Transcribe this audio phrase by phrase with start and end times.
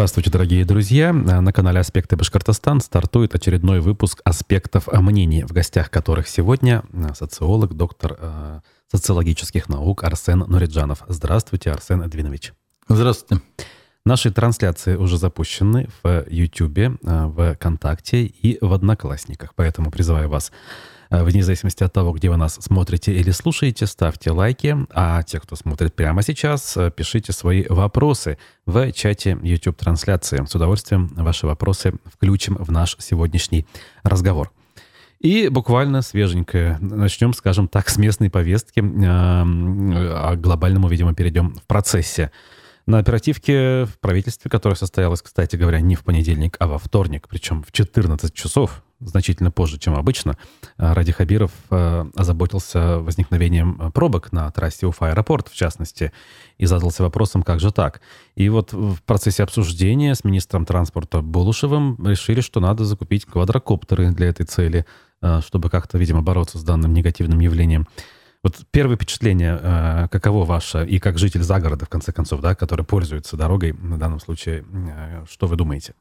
[0.00, 1.12] Здравствуйте, дорогие друзья.
[1.12, 6.84] На канале «Аспекты Башкортостан» стартует очередной выпуск «Аспектов мнений», в гостях которых сегодня
[7.14, 8.60] социолог, доктор э,
[8.90, 11.02] социологических наук Арсен Нуриджанов.
[11.06, 12.54] Здравствуйте, Арсен Эдвинович.
[12.88, 13.44] Здравствуйте.
[14.06, 20.50] Наши трансляции уже запущены в YouTube, э, в ВКонтакте и в Одноклассниках, поэтому призываю вас
[20.50, 24.76] Э, вне зависимости от того, где вы нас смотрите или слушаете, ставьте лайки.
[24.90, 30.44] А те, кто смотрит прямо сейчас, э, пишите свои вопросы в чате YouTube-трансляции.
[30.46, 33.66] С удовольствием ваши вопросы включим в наш сегодняшний
[34.04, 34.52] разговор.
[35.18, 36.78] И буквально свеженькое.
[36.80, 38.80] Начнем, скажем так, с местной повестки.
[38.80, 42.30] Э, а к глобальному, видимо, перейдем в процессе.
[42.90, 47.62] На оперативке в правительстве, которая состоялась, кстати говоря, не в понедельник, а во вторник, причем
[47.62, 50.36] в 14 часов, значительно позже, чем обычно,
[50.76, 56.10] э, Ради Хабиров э, озаботился возникновением пробок на трассе Уфа-аэропорт, в частности,
[56.58, 58.00] и задался вопросом, как же так.
[58.34, 64.30] И вот в процессе обсуждения с министром транспорта Болушевым решили, что надо закупить квадрокоптеры для
[64.30, 64.84] этой цели,
[65.22, 67.86] э, чтобы как-то, видимо, бороться с данным негативным явлением.
[68.42, 73.36] Вот первое впечатление, каково ваше, и как житель загорода, в конце концов, да, который пользуется
[73.36, 74.64] дорогой, на данном случае,
[75.30, 75.94] что вы думаете?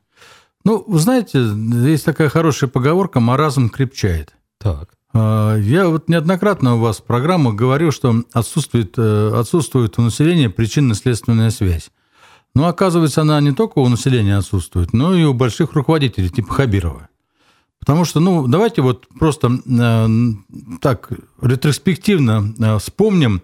[0.63, 4.35] Ну, вы знаете, есть такая хорошая поговорка «маразм крепчает».
[4.57, 4.89] Так.
[5.13, 10.49] А, я вот неоднократно у вас в программах говорил, что отсутствует, э, отсутствует у населения
[10.49, 11.89] причинно-следственная связь.
[12.55, 17.08] Но оказывается, она не только у населения отсутствует, но и у больших руководителей, типа Хабирова.
[17.79, 20.07] Потому что, ну, давайте вот просто э,
[20.81, 23.41] так ретроспективно э, вспомним,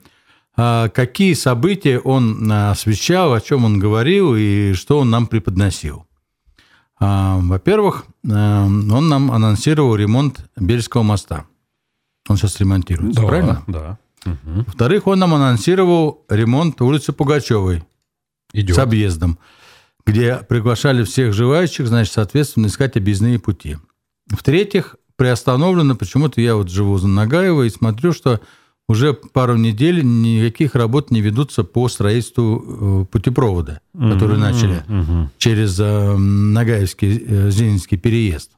[0.58, 6.06] э, какие события он освещал, о чем он говорил и что он нам преподносил.
[7.00, 11.46] А, во-первых, э, он нам анонсировал ремонт Бельского моста.
[12.28, 13.64] Он сейчас ремонтируется, да, правильно?
[13.68, 13.98] Да.
[14.26, 14.64] Угу.
[14.66, 17.84] Во-вторых, он нам анонсировал ремонт улицы Пугачевой
[18.54, 18.76] Идет.
[18.76, 19.38] с объездом,
[20.06, 23.78] где приглашали всех желающих, значит, соответственно, искать объездные пути.
[24.28, 28.42] В-третьих, приостановлено, почему-то я вот живу за Нагаева и смотрю, что
[28.88, 34.14] уже пару недель никаких работ не ведутся по строительству э, путепровода, mm-hmm.
[34.14, 35.28] который начали mm-hmm.
[35.38, 38.52] через э, Нагаевский э, Зенинский переезд.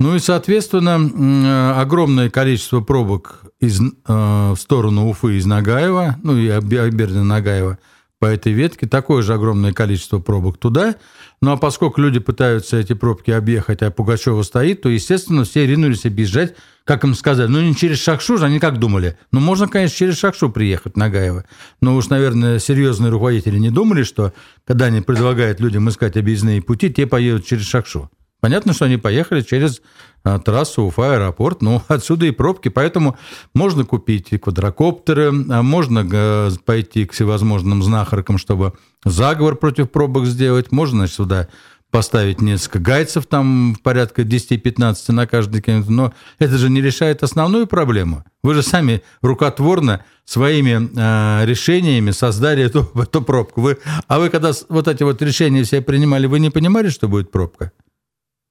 [0.00, 7.22] Ну и, соответственно, огромное количество пробок из, в сторону Уфы из Нагаева, ну и Абердина
[7.22, 7.78] Нагаева–
[8.24, 10.94] по этой ветке, такое же огромное количество пробок туда.
[11.42, 16.06] Ну а поскольку люди пытаются эти пробки объехать, а Пугачева стоит, то, естественно, все ринулись
[16.06, 16.54] объезжать,
[16.86, 19.18] как им сказали, ну не через Шакшу же, они как думали?
[19.30, 21.44] Ну можно, конечно, через Шакшу приехать, Нагаева.
[21.82, 24.32] Но уж, наверное, серьезные руководители не думали, что
[24.66, 28.10] когда они предлагают людям искать объездные пути, те поедут через Шакшу.
[28.44, 29.80] Понятно, что они поехали через
[30.22, 33.16] а, трассу Уфа-аэропорт, но отсюда и пробки, поэтому
[33.54, 40.98] можно купить квадрокоптеры, а можно пойти к всевозможным знахаркам, чтобы заговор против пробок сделать, можно
[40.98, 41.48] значит, сюда
[41.90, 47.66] поставить несколько гайцев, там порядка 10-15 на каждый километр, но это же не решает основную
[47.66, 48.24] проблему.
[48.42, 53.62] Вы же сами рукотворно своими э, решениями создали эту, эту пробку.
[53.62, 57.30] Вы, а вы когда вот эти вот решения все принимали, вы не понимали, что будет
[57.32, 57.72] пробка?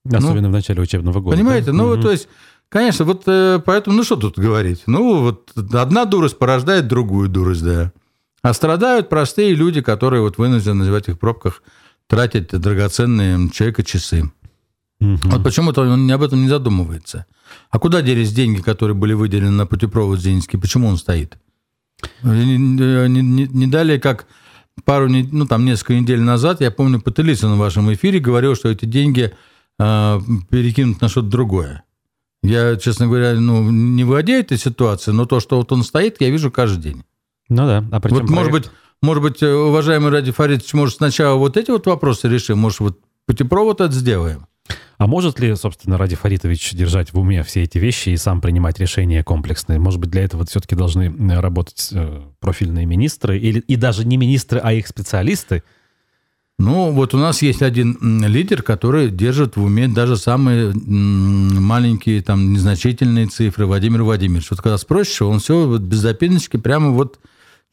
[0.06, 1.36] Особенно ну, в начале учебного года.
[1.36, 1.66] Понимаете?
[1.66, 1.72] Да?
[1.72, 2.02] Ну, угу.
[2.02, 2.28] то есть,
[2.68, 4.82] конечно, вот э, поэтому, ну, что тут говорить?
[4.86, 7.92] Ну, вот одна дурость порождает другую дурость, да.
[8.42, 11.62] А страдают простые люди, которые вот вынуждены в этих пробках
[12.06, 14.30] тратить драгоценные человека часы.
[15.00, 15.18] Угу.
[15.24, 17.24] Вот почему-то он об этом не задумывается.
[17.70, 20.58] А куда делись деньги, которые были выделены на путепровод Зенинский?
[20.58, 21.38] Почему он стоит?
[22.22, 24.26] Не, не, не, не далее, как
[24.84, 28.84] пару, ну, там, несколько недель назад, я помню, Пателицын на вашем эфире говорил, что эти
[28.84, 29.32] деньги
[29.78, 30.20] а,
[30.50, 31.84] перекинуть на что-то другое.
[32.42, 36.28] Я, честно говоря, ну, не владею этой ситуацией, но то, что вот он стоит, я
[36.30, 37.04] вижу каждый день.
[37.48, 37.78] Ну да.
[37.90, 38.28] А вот, проект...
[38.28, 38.70] может быть,
[39.00, 43.80] может быть, уважаемый Ради Фаридович, может, сначала вот эти вот вопросы решим, может, вот путепровод
[43.80, 44.46] это сделаем?
[44.96, 48.78] А может ли, собственно, Ради Фаритович держать в уме все эти вещи и сам принимать
[48.78, 49.78] решения комплексные?
[49.78, 54.60] Может быть, для этого все-таки должны работать э, профильные министры или и даже не министры,
[54.62, 55.62] а их специалисты?
[56.58, 62.52] Ну, вот у нас есть один лидер, который держит в уме даже самые маленькие, там,
[62.52, 63.66] незначительные цифры.
[63.66, 64.50] Владимир Владимирович.
[64.50, 67.18] Вот когда спросишь, он все вот без запиночки прямо вот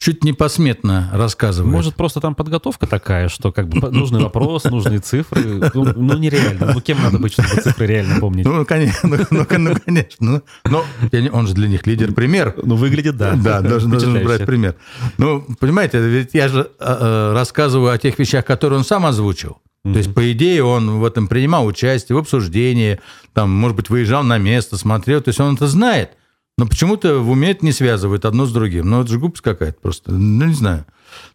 [0.01, 1.71] чуть не посметно рассказывает.
[1.71, 5.69] Может, просто там подготовка такая, что как бы нужный вопрос, нужные цифры.
[5.75, 6.73] Ну, ну нереально.
[6.73, 8.43] Ну, кем надо быть, чтобы цифры реально помнить?
[8.43, 9.07] Ну, конечно.
[9.07, 10.41] Ну, ну, ну конечно.
[10.65, 10.83] Но
[11.31, 12.55] он же для них лидер-пример.
[12.63, 13.35] Ну, выглядит, да.
[13.35, 14.75] Да, должен, должен брать пример.
[15.19, 19.59] Ну, понимаете, ведь я же э, рассказываю о тех вещах, которые он сам озвучил.
[19.83, 22.99] То есть, по идее, он в этом принимал участие, в обсуждении,
[23.33, 26.11] там, может быть, выезжал на место, смотрел, то есть он это знает.
[26.57, 28.89] Но почему-то в уме это не связывает одно с другим.
[28.89, 30.11] Ну, это же глупость какая-то просто.
[30.11, 30.85] Ну, не знаю.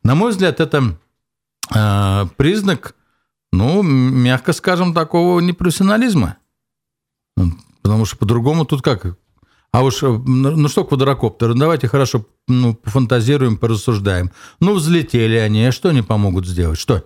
[0.02, 0.96] На мой взгляд, это
[1.74, 2.94] э, признак
[3.56, 6.36] ну, мягко скажем, такого непрофессионализма.
[7.82, 9.16] Потому что по-другому тут как?
[9.72, 14.30] А уж, ну, ну что квадрокоптеры, ну, давайте хорошо ну, пофантазируем, порассуждаем.
[14.60, 16.78] Ну, взлетели они, а что они помогут сделать?
[16.78, 17.04] Что?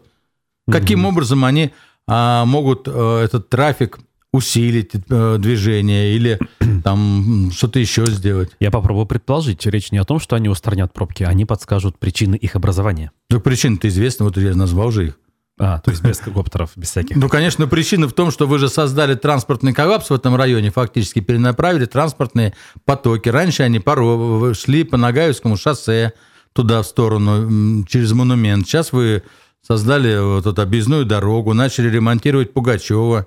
[0.71, 1.09] Каким угу.
[1.09, 1.73] образом они
[2.07, 3.99] а, могут а, этот трафик
[4.33, 6.39] усилить э, движение или
[6.85, 8.51] там что-то еще сделать.
[8.61, 9.67] Я попробую предположить.
[9.67, 13.11] Речь не о том, что они устранят пробки, они подскажут причины их образования.
[13.29, 15.19] Так причины-то известны, вот я назвал же их.
[15.63, 17.17] А, то есть без коптеров, без всяких.
[17.17, 21.21] Ну, конечно, причина в том, что вы же создали транспортный коллапс в этом районе, фактически
[21.21, 22.55] перенаправили транспортные
[22.87, 23.29] потоки.
[23.29, 26.15] Раньше они пару шли по Нагаевскому шоссе
[26.55, 28.67] туда в сторону, через монумент.
[28.67, 29.23] Сейчас вы
[29.61, 33.27] создали вот эту объездную дорогу, начали ремонтировать Пугачева,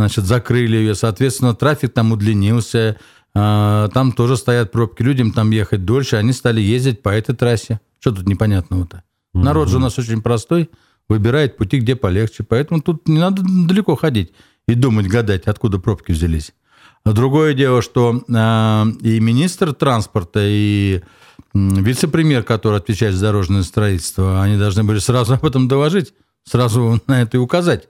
[0.00, 2.96] значит, закрыли ее, соответственно, трафик там удлинился,
[3.34, 7.80] а, там тоже стоят пробки, людям там ехать дольше, они стали ездить по этой трассе.
[8.00, 9.02] Что тут непонятного-то?
[9.32, 10.70] Народ же у нас очень простой–
[11.10, 12.44] выбирает пути, где полегче.
[12.44, 14.32] Поэтому тут не надо далеко ходить
[14.68, 16.54] и думать, гадать, откуда пробки взялись.
[17.04, 21.02] Другое дело, что э, и министр транспорта, и
[21.52, 26.14] вице-премьер, который отвечает за дорожное строительство, они должны были сразу об этом доложить,
[26.44, 27.88] сразу на это и указать.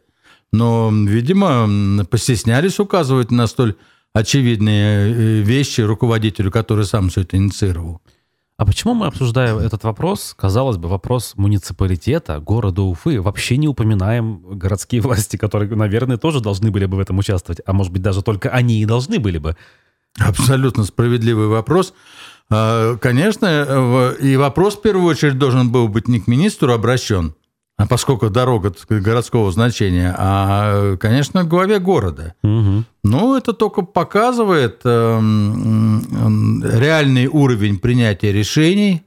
[0.52, 3.76] Но, видимо, постеснялись указывать на столь
[4.12, 8.00] очевидные э, вещи руководителю, который сам все это инициировал.
[8.56, 14.42] А почему мы обсуждаем этот вопрос, казалось бы, вопрос муниципалитета, города Уфы, вообще не упоминаем
[14.58, 18.22] городские власти, которые, наверное, тоже должны были бы в этом участвовать, а может быть, даже
[18.22, 19.56] только они и должны были бы?
[20.18, 21.94] Абсолютно справедливый вопрос.
[22.50, 27.34] А, конечно, и вопрос в первую очередь должен был быть не к министру обращен,
[27.88, 32.34] поскольку дорога городского значения, а, конечно, к главе города.
[32.42, 32.84] Угу.
[33.04, 35.18] Ну, это только показывает э,
[36.78, 39.02] реальный уровень принятия решений,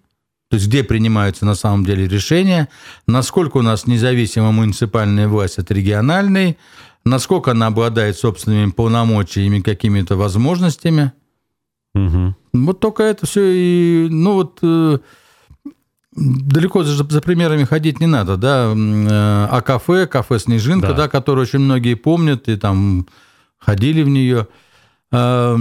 [0.49, 2.69] то есть где принимаются на самом деле решения,
[3.07, 6.57] насколько у нас независима муниципальная власть от региональной,
[7.05, 11.11] насколько она обладает собственными полномочиями, какими-то возможностями.
[11.95, 12.35] Угу.
[12.53, 14.99] Вот только это все и, ну вот э,
[16.15, 20.93] далеко за, за примерами ходить не надо, да, э, а кафе, кафе «Снежинка», да.
[20.93, 23.07] да, которое очень многие помнят и там
[23.57, 24.47] ходили в нее.
[25.11, 25.57] А,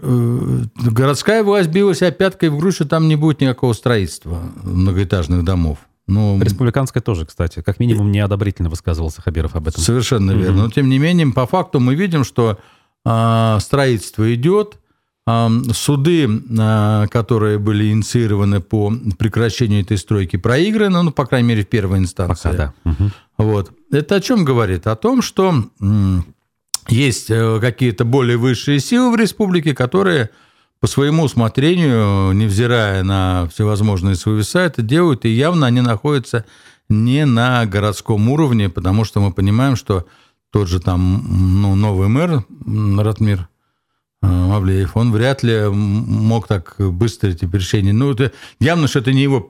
[0.00, 5.78] э, городская власть билась опяткой в грудь, что там не будет никакого строительства многоэтажных домов.
[6.06, 9.80] Ну, Республиканская тоже, кстати, как минимум неодобрительно высказывался Хабиров об этом.
[9.80, 10.64] Совершенно верно.
[10.64, 12.58] Но тем не менее, по факту мы видим, что
[13.04, 14.79] а, строительство идет,
[15.72, 16.28] Суды,
[16.58, 21.98] а, которые были инициированы по прекращению этой стройки, проиграны, ну, по крайней мере, в первой
[21.98, 22.50] инстанции.
[22.50, 22.90] Пока, да.
[22.90, 23.10] Угу.
[23.38, 23.72] Вот.
[23.90, 24.86] Это о чем говорит?
[24.86, 25.64] О том, что
[26.88, 30.30] есть э, какие-то более высшие силы в республике, которые
[30.80, 36.46] по своему усмотрению, невзирая на всевозможные свои это делают, и явно они находятся
[36.88, 40.06] не на городском уровне, потому что мы понимаем, что
[40.50, 41.22] тот же там
[41.62, 42.44] ну, новый мэр
[42.98, 43.48] Ратмир
[44.22, 47.92] Мавлеев, он вряд ли мог так быстро эти решения.
[47.92, 49.48] Ну, это явно, что это не его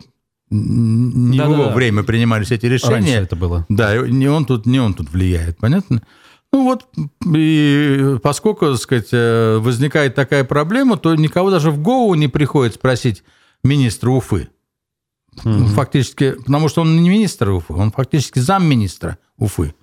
[0.50, 2.94] не да, его да, время принимались эти решения.
[2.94, 3.66] Раньше это было.
[3.68, 6.02] Да, не он тут, не он тут влияет, понятно?
[6.52, 6.88] Ну вот,
[7.32, 12.74] и поскольку, так сказать, э, возникает такая проблема, то никого даже в голову не приходит
[12.74, 13.22] спросить
[13.62, 14.48] министра Уфы.
[15.44, 15.66] Угу.
[15.66, 19.74] Фактически, потому что он не министр Уфы, он фактически замминистра Уфы.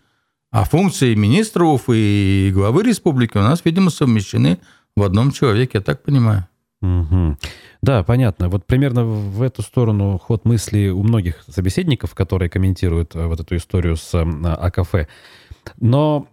[0.52, 4.60] А функции министра Уфы и главы республики у нас, видимо, совмещены
[4.98, 6.48] в одном человеке, я так понимаю.
[6.82, 7.38] Угу.
[7.84, 8.50] Да, понятно.
[8.50, 13.56] Вот примерно в эту сторону ход мысли у многих собеседников, которые комментируют э, вот эту
[13.56, 15.08] историю с э, АКФ.
[15.80, 16.28] Но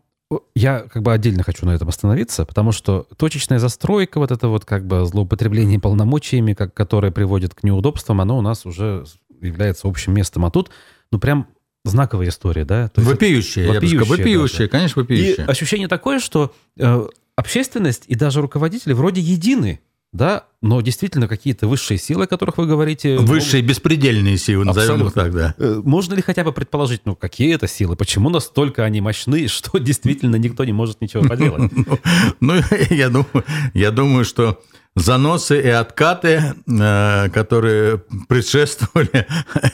[0.54, 4.64] я как бы отдельно хочу на этом остановиться, потому что точечная застройка, вот это вот
[4.64, 9.04] как бы злоупотребление полномочиями, как, которое приводит к неудобствам, оно у нас уже
[9.42, 10.46] является общим местом.
[10.46, 10.70] А тут,
[11.12, 11.48] ну, прям
[11.84, 12.88] знаковая история, да?
[12.88, 15.44] То вопиющая, вопиющая, я бы сказал, вопиющая, конечно, вопиющая.
[15.44, 19.80] И ощущение такое, что э, общественность и даже руководители вроде едины,
[20.12, 23.18] да, но действительно какие-то высшие силы, о которых вы говорите...
[23.18, 23.70] Высшие могут...
[23.70, 25.54] беспредельные силы, назовем их так, да.
[25.58, 29.78] Э, можно ли хотя бы предположить, ну, какие это силы, почему настолько они мощны, что
[29.78, 31.70] действительно никто не может ничего поделать?
[32.40, 32.54] Ну,
[32.90, 34.60] я думаю, я думаю, что
[34.96, 37.98] заносы и откаты, э, которые
[38.28, 39.26] предшествовали,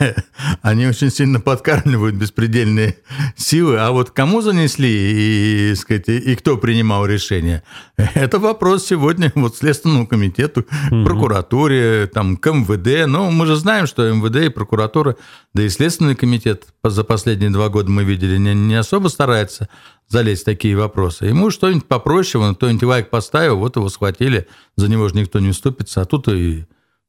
[0.63, 2.97] они очень сильно подкармливают беспредельные
[3.37, 3.79] силы.
[3.79, 7.63] А вот кому занесли и, сказать, и кто принимал решение,
[8.15, 11.05] это вопрос сегодня вот Следственному комитету, угу.
[11.05, 13.07] прокуратуре, там, к МВД.
[13.07, 15.17] Но мы же знаем, что МВД и прокуратура,
[15.53, 19.69] да и Следственный комитет за последние два года мы видели, не, не особо старается
[20.11, 21.27] залезть в такие вопросы.
[21.27, 25.49] Ему что-нибудь попроще, он кто-нибудь лайк поставил, вот его схватили, за него же никто не
[25.49, 26.67] уступится, а тут и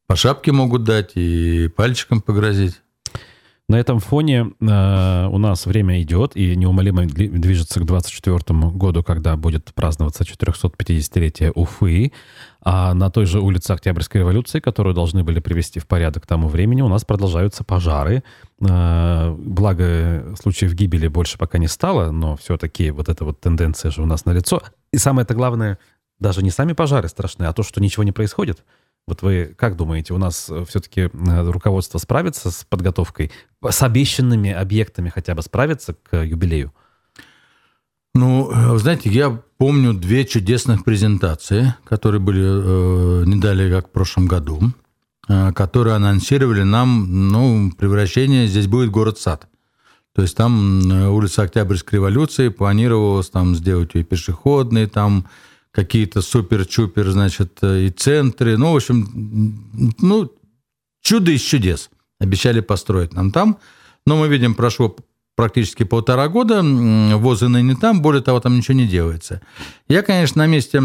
[0.07, 2.81] по шапке могут дать, и пальчиком погрозить.
[3.71, 8.37] На этом фоне э, у нас время идет и неумолимо движется к 24
[8.71, 12.11] году, когда будет праздноваться 450-летие Уфы.
[12.61, 16.49] А на той же улице Октябрьской революции, которую должны были привести в порядок к тому
[16.49, 18.23] времени, у нас продолжаются пожары.
[18.59, 24.01] Э, благо, случаев гибели больше пока не стало, но все-таки вот эта вот тенденция же
[24.01, 24.61] у нас налицо.
[24.91, 25.79] И самое это главное,
[26.19, 28.65] даже не сами пожары страшны, а то, что ничего не происходит.
[29.07, 33.31] Вот вы как думаете, у нас э, все-таки э, руководство справится с подготовкой,
[33.67, 36.71] с обещанными объектами хотя бы справится к юбилею?
[38.13, 43.91] Ну, э, знаете, я помню две чудесных презентации, которые были э, не далее, как в
[43.91, 44.59] прошлом году,
[45.29, 49.47] э, которые анонсировали нам, ну, превращение, здесь будет город-сад.
[50.13, 55.25] То есть там улица Октябрьской революции планировалось там сделать ее пешеходной, там
[55.71, 58.57] какие-то супер-чупер, значит, и центры.
[58.57, 60.31] Ну, в общем, ну,
[61.01, 61.89] чудо из чудес.
[62.19, 63.57] Обещали построить нам там.
[64.05, 64.95] Но мы видим, прошло
[65.35, 69.41] практически полтора года, ВОЗы ныне там, более того, там ничего не делается.
[69.87, 70.79] Я, конечно, на месте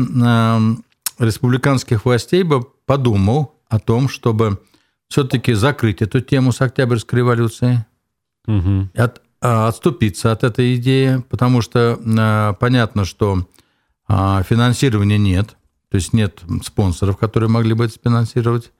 [1.18, 4.58] республиканских властей бы подумал о том, чтобы
[5.08, 7.78] все-таки закрыть эту тему с Октябрьской революцией,
[8.46, 8.88] угу.
[8.94, 13.46] от, а, отступиться от этой идеи, потому что а, понятно, что
[14.08, 15.56] а финансирования нет,
[15.90, 18.72] то есть нет спонсоров, которые могли бы это финансировать.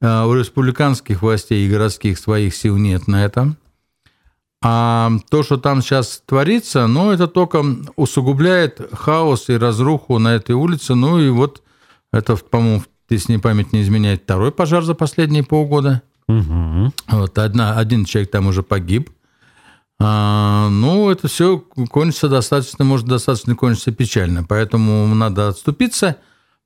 [0.00, 3.56] А у республиканских властей и городских своих сил нет на это.
[4.62, 7.62] А то, что там сейчас творится, ну, это только
[7.96, 10.94] усугубляет хаос и разруху на этой улице.
[10.94, 11.62] Ну, и вот
[12.12, 16.02] это, по-моему, если не память не изменяет, второй пожар за последние полгода.
[16.28, 16.92] Угу.
[17.08, 19.10] Вот одна, один человек там уже погиб.
[20.06, 24.44] А, ну, это все кончится достаточно, может достаточно кончиться печально.
[24.44, 26.16] Поэтому надо отступиться,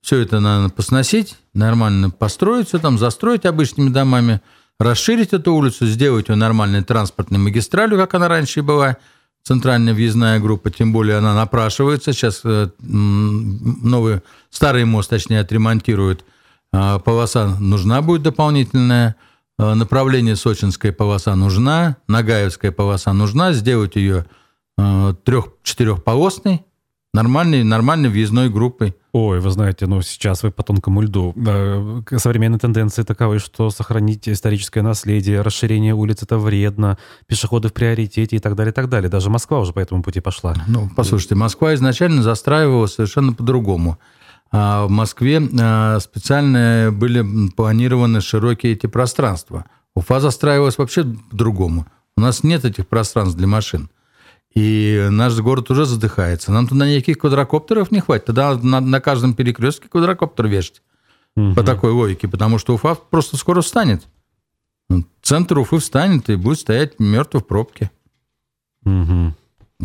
[0.00, 4.40] все это надо посносить, нормально построить все там, застроить обычными домами,
[4.80, 8.96] расширить эту улицу, сделать ее нормальной транспортной магистралью, как она раньше и была,
[9.44, 12.12] центральная въездная группа, тем более она напрашивается.
[12.12, 16.24] Сейчас э, новый, старый мост, точнее, отремонтируют.
[16.72, 19.14] А, полоса нужна будет дополнительная–
[19.58, 24.26] направление сочинская полоса нужна, Нагаевская полоса нужна, сделать ее
[24.76, 26.64] э, трех-четырехполосной,
[27.12, 28.94] нормальной, нормальной въездной группой.
[29.12, 31.34] Ой, вы знаете, ну сейчас вы по тонкому льду.
[32.16, 38.38] Современные тенденции таковы, что сохранить историческое наследие, расширение улиц это вредно, пешеходы в приоритете и
[38.38, 39.10] так далее, и так далее.
[39.10, 40.54] Даже Москва уже по этому пути пошла.
[40.68, 43.98] Ну, послушайте, Москва изначально застраивалась совершенно по-другому.
[44.50, 49.66] А в Москве а, специально были планированы широкие эти пространства.
[49.94, 51.86] Уфа застраивалась вообще по-другому.
[52.16, 53.90] У нас нет этих пространств для машин.
[54.54, 56.50] И наш город уже задыхается.
[56.50, 58.26] Нам туда никаких квадрокоптеров не хватит.
[58.26, 60.82] Тогда на, на каждом перекрестке квадрокоптер вешать.
[61.36, 61.54] Угу.
[61.54, 62.26] По такой логике.
[62.26, 64.06] Потому что Уфа просто скоро встанет.
[65.22, 67.90] Центр Уфы встанет и будет стоять мертвый в пробке.
[68.86, 69.34] Угу.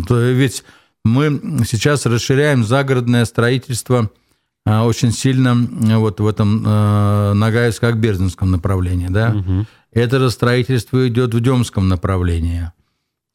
[0.07, 0.63] То ведь
[1.03, 4.09] мы сейчас расширяем загородное строительство–
[4.65, 5.55] очень сильно
[5.99, 9.07] вот в этом э, Нагаевско-Акбердинском направлении.
[9.09, 9.35] Да?
[9.35, 9.65] Угу.
[9.91, 12.71] Это же строительство идет в Демском направлении.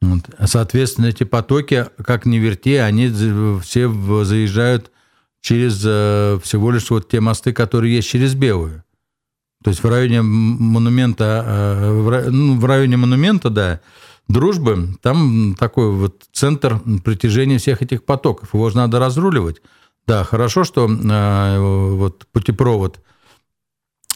[0.00, 0.23] Вот.
[0.44, 3.08] Соответственно, эти потоки, как ни верти, они
[3.62, 4.90] все заезжают
[5.40, 8.85] через э, всего лишь вот те мосты, которые есть через Белую.
[9.62, 13.80] То есть в районе монумента, э, ну, в районе монумента, да,
[14.28, 18.54] дружбы, там такой вот центр притяжения всех этих потоков.
[18.54, 19.56] Его же надо разруливать.
[20.08, 22.98] Да, хорошо, что э, вот путепровод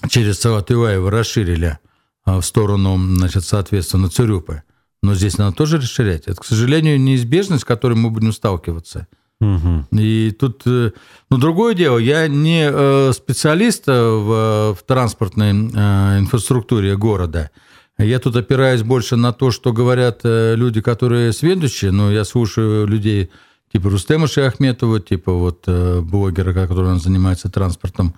[0.09, 1.79] через Саватываева расширили
[2.25, 4.63] э, в сторону, значит, соответственно, Цюрюпы.
[5.03, 6.29] Но здесь надо тоже расширять.
[6.29, 9.07] Это, к сожалению, неизбежность, с которой мы будем сталкиваться.
[9.43, 9.89] Угу.
[9.99, 10.93] И тут, э,
[11.29, 17.51] ну, другое дело, я не э, специалист в, в транспортной инфраструктуре города.
[17.99, 23.31] Я тут опираюсь больше на то, что говорят люди, которые сведущие, но я слушаю людей,
[23.73, 28.15] типа Рустема Шахметова, типа вот э, блогера, который занимается транспортом.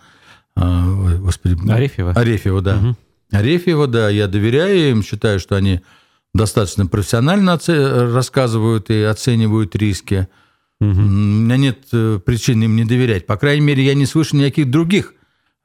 [0.57, 2.13] Э, господи, Арефьева.
[2.13, 2.77] Арефьева, да.
[2.77, 2.97] Угу.
[3.33, 5.81] Арефьева, да, я доверяю им, считаю, что они
[6.35, 10.29] достаточно профессионально рассказывают и оценивают риски.
[10.81, 10.91] Угу.
[10.91, 13.27] У меня нет э, причин им не доверять.
[13.27, 15.15] По крайней мере, я не слышу никаких других,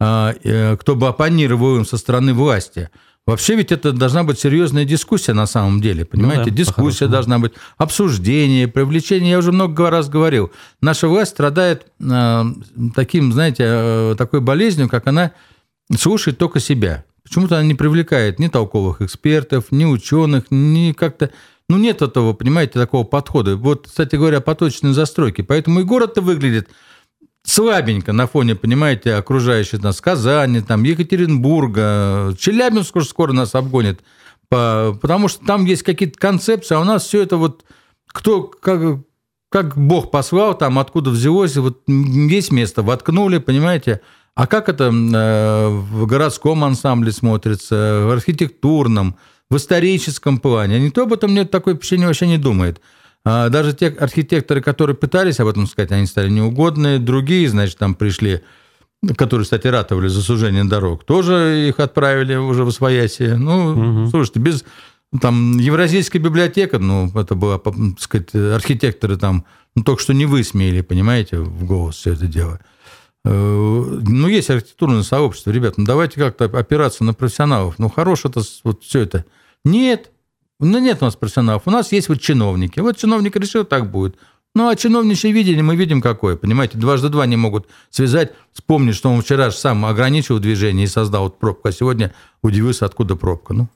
[0.01, 2.89] кто бы оппонировал им со стороны власти.
[3.27, 6.45] Вообще ведь это должна быть серьезная дискуссия на самом деле, понимаете?
[6.45, 9.31] Ну да, дискуссия должна быть, обсуждение, привлечение.
[9.31, 10.51] Я уже много раз говорил.
[10.81, 12.43] Наша власть страдает э,
[12.95, 15.31] таким, знаете, э, такой болезнью, как она
[15.95, 17.05] слушает только себя.
[17.23, 21.29] Почему-то она не привлекает ни толковых экспертов, ни ученых, ни как-то...
[21.67, 23.55] Ну, нет этого, понимаете, такого подхода.
[23.55, 25.43] Вот, кстати говоря, поточной застройки.
[25.43, 26.69] Поэтому и город-то выглядит
[27.43, 34.01] слабенько на фоне, понимаете, окружающих нас Казани, там, Екатеринбурга, Челябинск уже скоро нас обгонит
[34.49, 37.63] По, потому что там есть какие-то концепции, а у нас все это вот
[38.07, 38.99] кто как,
[39.49, 44.01] как Бог послал, там откуда взялось, вот есть место воткнули, понимаете?
[44.35, 49.17] А как это э, в городском ансамбле смотрится, в архитектурном,
[49.49, 50.79] в историческом плане?
[50.79, 52.79] Никто об этом нет, такое впечатление вообще не думает.
[53.25, 56.99] А даже те архитекторы, которые пытались об этом сказать, они стали неугодные.
[56.99, 58.41] Другие, значит, там пришли,
[59.15, 63.35] которые, кстати, ратовали за сужение дорог, тоже их отправили уже в Освоясье.
[63.35, 64.09] Ну, угу.
[64.09, 64.65] слушайте, без...
[65.21, 69.43] Там Евразийская библиотека, ну, это было, так сказать, архитекторы там,
[69.75, 72.59] ну, только что не высмеяли, понимаете, в голос все это дело.
[73.25, 77.79] Э, ну, есть архитектурное сообщество, ребят, ну, давайте как-то опираться на профессионалов.
[77.79, 79.25] Ну, хорош это вот все это.
[79.65, 80.11] Нет,
[80.59, 81.63] ну, нет у нас профессионалов.
[81.65, 82.79] У нас есть вот чиновники.
[82.79, 84.17] Вот чиновник решил, так будет.
[84.55, 86.35] Ну, а чиновничье видение мы видим какое.
[86.35, 88.33] Понимаете, дважды два не могут связать.
[88.51, 92.85] Вспомнить, что он вчера же сам ограничил движение и создал вот пробку, а сегодня удивился,
[92.85, 93.53] откуда пробка.
[93.53, 93.69] Ну,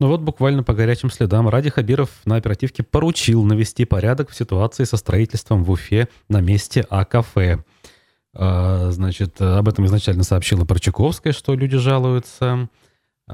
[0.00, 4.84] ну вот буквально по горячим следам Ради Хабиров на оперативке поручил навести порядок в ситуации
[4.84, 7.64] со строительством в Уфе на месте А-кафе.
[8.34, 12.68] А, значит, об этом изначально сообщила Парчаковская, что люди жалуются.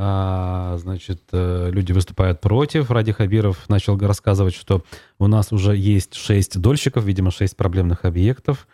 [0.00, 2.88] А, значит, э, люди выступают против.
[2.92, 4.84] Ради Хабиров начал рассказывать, что
[5.18, 8.68] у нас уже есть шесть дольщиков, видимо, шесть проблемных объектов.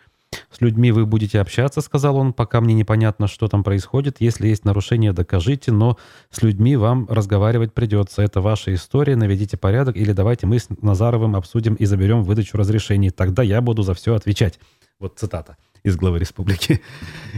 [0.51, 4.17] С людьми вы будете общаться, сказал он, пока мне непонятно, что там происходит.
[4.19, 5.97] Если есть нарушение, докажите, но
[6.29, 8.21] с людьми вам разговаривать придется.
[8.21, 13.09] Это ваша история, наведите порядок, или давайте мы с Назаровым обсудим и заберем выдачу разрешений.
[13.09, 14.59] Тогда я буду за все отвечать.
[14.99, 16.81] Вот цитата из главы республики.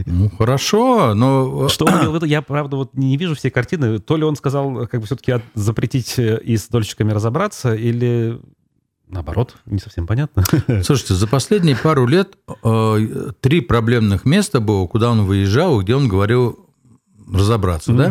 [0.05, 1.67] Ну, хорошо, но...
[1.67, 2.23] Что он делал?
[2.23, 3.99] Я, правда, вот не вижу все картины.
[3.99, 8.39] То ли он сказал, как бы все-таки запретить э, и с дольщиками разобраться, или
[9.09, 10.43] наоборот, не совсем понятно.
[10.83, 16.07] Слушайте, за последние пару лет э, три проблемных места было, куда он выезжал, где он
[16.07, 16.59] говорил
[17.29, 18.09] разобраться, да?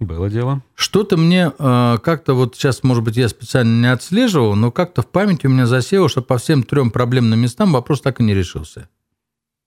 [0.00, 0.62] было дело.
[0.74, 5.06] Что-то мне э, как-то вот сейчас, может быть, я специально не отслеживал, но как-то в
[5.06, 8.90] памяти у меня засело, что по всем трем проблемным местам вопрос так и не решился.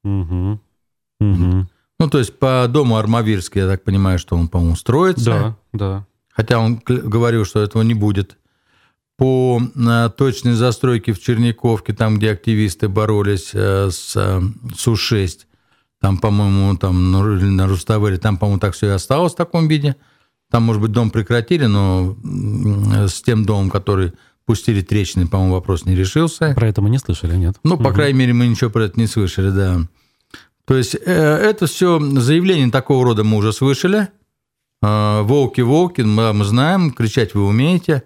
[0.03, 0.59] Угу.
[1.20, 1.68] Угу.
[2.00, 5.24] Ну, то есть по дому Армавирский, я так понимаю, что он, по-моему, строится.
[5.24, 6.05] Да, да.
[6.29, 8.37] Хотя он говорил, что этого не будет.
[9.18, 14.42] По э, точной застройке в Черниковке, там, где активисты боролись э, с э,
[14.75, 15.42] Су-6,
[16.00, 17.11] там, по-моему, там
[17.55, 19.96] на Руставеле, там, по-моему, так все и осталось в таком виде.
[20.50, 22.18] Там, может быть, дом прекратили, но
[23.07, 24.14] с тем домом, который
[24.46, 26.54] пустили трещины, по-моему, вопрос не решился.
[26.56, 27.58] Про это мы не слышали, нет?
[27.64, 27.94] Ну, по угу.
[27.94, 29.82] крайней мере, мы ничего про это не слышали, да.
[30.66, 34.10] То есть э, это все заявление такого рода мы уже слышали.
[34.82, 38.04] Э, волки, волки, мы, знаем, кричать вы умеете.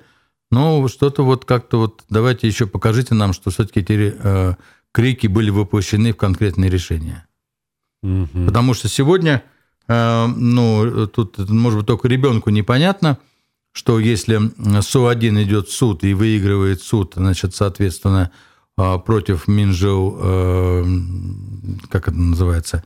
[0.51, 4.55] Но что-то вот как-то вот давайте еще покажите нам, что все-таки эти э,
[4.91, 7.25] крики были воплощены в конкретные решения.
[8.03, 8.45] Угу.
[8.45, 9.43] Потому что сегодня,
[9.87, 13.17] ну, тут, может быть, только ребенку непонятно–
[13.75, 14.39] что если
[14.81, 18.31] СУ-1 идет в суд и выигрывает суд, значит, соответственно,
[18.77, 20.85] а, против Минжил, э,
[21.89, 22.85] как это называется,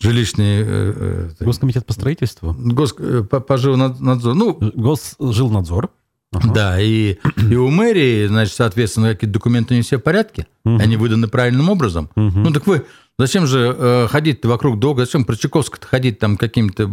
[0.00, 0.60] жилищный...
[0.60, 2.52] Э, э, Госкомитет по строительству?
[2.58, 2.94] Гос,
[3.30, 4.34] по, по жилнадзор.
[4.34, 5.90] Ну, Госжилнадзор.
[6.32, 6.52] Ага.
[6.52, 10.82] Да, и, и у мэрии, значит, соответственно, какие-то документы не все в порядке, угу.
[10.82, 12.10] они выданы правильным образом.
[12.16, 12.38] Угу.
[12.40, 12.84] Ну так вы
[13.16, 15.04] Зачем же э, ходить вокруг долго?
[15.04, 16.90] Зачем про Чайковского ходить там какими-то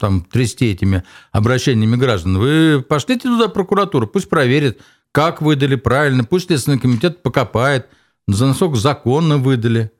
[0.00, 2.38] там трясти этими обращениями граждан?
[2.38, 4.80] Вы пошлите туда прокуратуру, пусть проверит,
[5.12, 7.86] как выдали правильно, пусть Следственный комитет покопает,
[8.26, 9.92] за насколько законно выдали.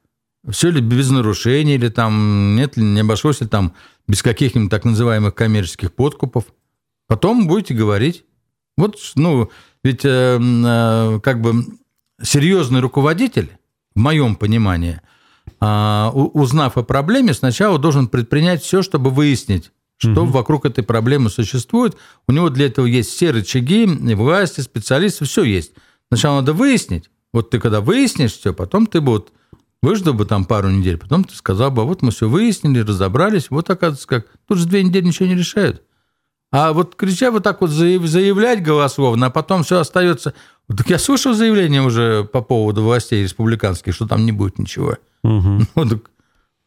[0.48, 3.74] Все ли без нарушений, или там нет ли, не обошлось ли там
[4.08, 6.44] без каких-нибудь так называемых коммерческих подкупов.
[7.06, 8.24] Потом будете говорить.
[8.76, 9.50] Вот, ну,
[9.84, 11.66] ведь э, э, как бы
[12.22, 13.50] серьезный руководитель,
[13.94, 15.00] в моем понимании–
[15.60, 20.32] узнав о проблеме, сначала должен предпринять все, чтобы выяснить, что угу.
[20.32, 21.96] вокруг этой проблемы существует.
[22.26, 25.72] У него для этого есть все рычаги, власти, специалисты, все есть.
[26.08, 27.10] Сначала надо выяснить.
[27.32, 29.32] Вот ты когда выяснишь все, потом ты вот
[29.82, 33.50] выждал бы там пару недель, потом ты сказал бы, «А вот мы все выяснили, разобрались,
[33.50, 34.26] вот оказывается как.
[34.46, 35.82] Тут же две недели ничего не решают.
[36.52, 40.34] А вот крича вот так вот заявлять голословно, а потом все остается.
[40.66, 44.96] Так я слышал заявление уже по поводу властей республиканских, что там не будет ничего.
[45.22, 45.58] Угу.
[45.74, 46.10] Ну, так,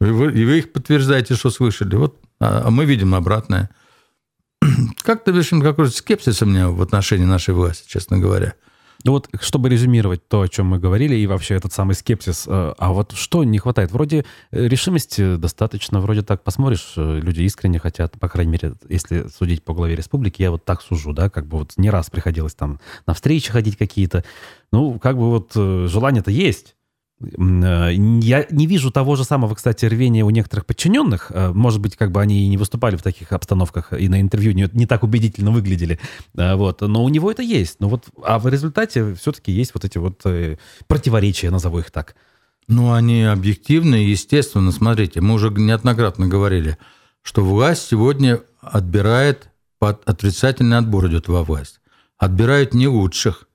[0.00, 1.96] и, вы, и вы их подтверждаете, что слышали.
[1.96, 3.70] Вот, а, а мы видим обратное.
[5.02, 8.54] Как-то, в общем, какой-то скепсис у меня в отношении нашей власти, честно говоря.
[9.04, 12.74] Ну вот, чтобы резюмировать то, о чем мы говорили, и вообще этот самый скепсис, э,
[12.78, 13.92] а вот что не хватает?
[13.92, 19.28] Вроде э, решимости достаточно, вроде так посмотришь, э, люди искренне хотят, по крайней мере, если
[19.28, 22.54] судить по главе республики, я вот так сужу, да, как бы вот не раз приходилось
[22.54, 24.24] там на встречи ходить какие-то,
[24.72, 26.74] ну, как бы вот желание-то есть,
[27.20, 31.30] я не вижу того же самого, кстати, рвения у некоторых подчиненных.
[31.30, 34.52] Э, может быть, как бы они и не выступали в таких обстановках, и на интервью
[34.52, 36.00] не, не так убедительно выглядели.
[36.36, 36.80] Э, вот.
[36.80, 37.80] Но у него это есть.
[37.80, 40.22] Но вот, а в результате все-таки есть вот эти вот
[40.86, 42.14] противоречия, назову их так.
[42.66, 44.72] Ну, они объективны, естественно.
[44.72, 46.78] Смотрите, мы уже неоднократно говорили,
[47.22, 51.80] что власть сегодня отбирает, под отрицательный отбор идет во власть.
[52.16, 53.48] Отбирают не лучших,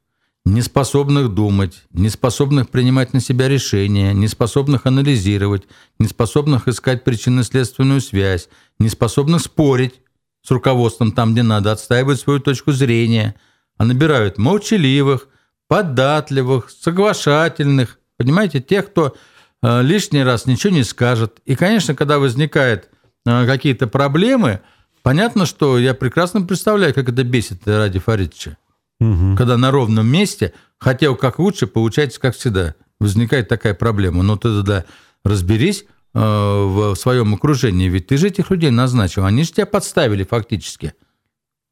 [0.53, 5.63] неспособных думать, неспособных принимать на себя решения, неспособных анализировать,
[5.99, 10.01] неспособных искать причинно-следственную связь, неспособных спорить
[10.41, 13.35] с руководством там, где надо, отстаивать свою точку зрения,
[13.77, 15.27] а набирают молчаливых,
[15.67, 19.15] податливых, соглашательных, понимаете, тех, кто
[19.62, 21.39] э, лишний раз ничего не скажет.
[21.45, 22.89] И, конечно, когда возникают
[23.25, 24.62] э, какие-то проблемы,
[25.03, 28.57] понятно, что я прекрасно представляю, как это бесит Ради Фаридовича.
[28.99, 29.35] Угу.
[29.38, 32.75] Когда на ровном месте хотел как лучше, получается как всегда.
[32.99, 34.23] Возникает такая проблема.
[34.23, 34.85] Но ты тогда
[35.23, 40.23] разберись э, в своем окружении, ведь ты же этих людей назначил, они же тебя подставили
[40.23, 40.93] фактически.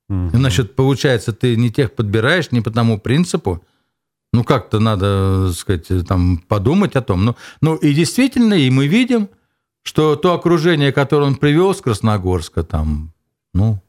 [0.09, 0.29] Угу.
[0.33, 3.63] Значит, получается, ты не тех подбираешь не по тому принципу,
[4.33, 7.25] ну, как-то надо, сказать, там, подумать о том.
[7.25, 9.29] Ну, ну, и действительно, и мы видим,
[9.83, 13.13] что то окружение, которое он привел с Красногорска, там,
[13.53, 13.81] ну,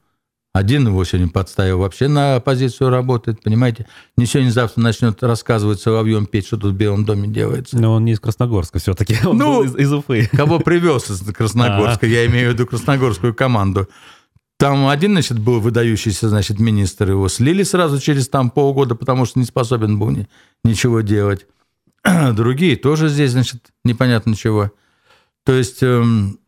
[0.53, 3.87] один его сегодня подставил, вообще на оппозицию работает, понимаете?
[4.17, 7.79] Не сегодня, завтра начнет рассказывать Соловьем петь, что тут в Белом доме делается.
[7.79, 10.29] Но он не из Красногорска все-таки, он ну, из, из Уфы.
[10.33, 12.09] Кого привез из Красногорска, а.
[12.09, 13.89] я имею в виду красногорскую команду.
[14.59, 19.39] Там один, значит, был выдающийся, значит, министр, его слили сразу через там полгода, потому что
[19.39, 20.29] не способен был ни,
[20.65, 21.47] ничего делать.
[22.33, 24.73] Другие тоже здесь, значит, непонятно чего.
[25.45, 26.41] То есть эм,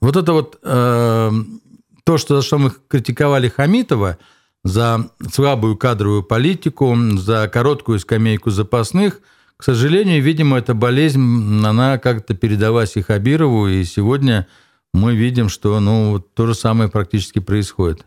[0.00, 1.60] вот это вот эм,
[2.04, 4.18] то, что, за что мы критиковали Хамитова,
[4.62, 9.20] за слабую кадровую политику, за короткую скамейку запасных,
[9.56, 14.46] к сожалению, видимо, эта болезнь, она как-то передалась и Хабирову, и сегодня
[14.92, 18.04] мы видим, что ну, то же самое практически происходит.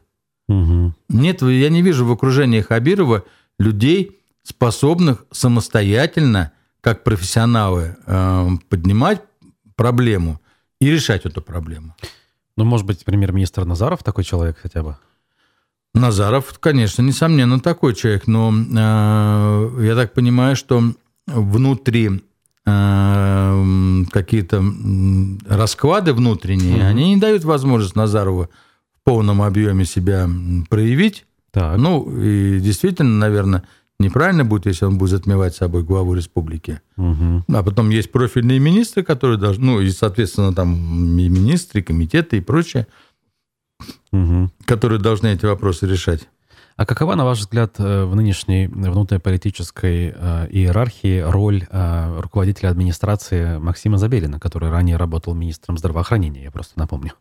[0.49, 0.93] Угу.
[1.09, 3.23] Нет, я не вижу в окружении Хабирова
[3.59, 9.21] людей, способных самостоятельно, как профессионалы, э, поднимать
[9.75, 10.39] проблему
[10.79, 11.95] и решать эту проблему.
[12.57, 14.97] Ну, может быть, премьер-министр Назаров такой человек хотя бы?
[15.93, 20.83] Назаров, конечно, несомненно, такой человек, но э, я так понимаю, что
[21.27, 22.23] внутри
[22.65, 24.63] э, какие-то
[25.47, 26.85] расклады внутренние, угу.
[26.85, 28.49] они не дают возможность Назарову
[28.93, 30.29] в полном объеме себя
[30.69, 31.25] проявить.
[31.51, 31.77] Так.
[31.77, 33.63] Ну, и действительно, наверное,
[33.99, 36.81] неправильно будет, если он будет затмевать собой главу республики.
[36.97, 37.45] Угу.
[37.49, 40.73] А потом есть профильные министры, которые должны, ну и, соответственно, там
[41.17, 42.87] и министры, и комитеты и прочее,
[44.11, 44.51] угу.
[44.65, 46.27] которые должны эти вопросы решать.
[46.77, 53.57] А какова, на ваш взгляд, э, в нынешней внутриполитической э, иерархии роль э, руководителя администрации
[53.57, 57.13] Максима Забелина, который ранее работал министром здравоохранения, я просто напомню?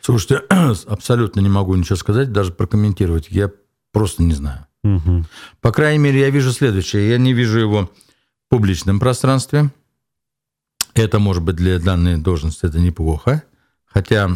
[0.00, 0.36] Слушайте,
[0.88, 3.28] абсолютно не могу ничего сказать, даже прокомментировать.
[3.28, 3.50] Я
[3.92, 4.66] просто не знаю.
[4.84, 5.24] Угу.
[5.60, 7.10] По крайней мере, я вижу следующее.
[7.10, 9.70] Я не вижу его в публичном пространстве.
[10.94, 13.42] Это, может быть, для данной должности это неплохо.
[13.86, 14.28] Хотя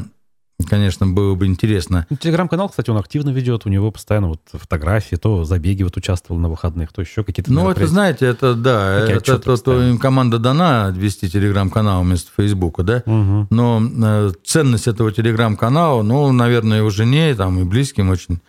[0.64, 2.06] Конечно, было бы интересно.
[2.08, 6.40] Ну, телеграм-канал, кстати, он активно ведет, у него постоянно вот фотографии, то забеги вот участвовал
[6.40, 9.98] на выходных, то еще какие-то Ну, это, знаете, это, да, Такие это то, то им
[9.98, 13.46] команда дана вести телеграм-канал вместо Фейсбука, да, угу.
[13.50, 18.40] но э, ценность этого телеграм-канала, ну, наверное, его жене там, и близким очень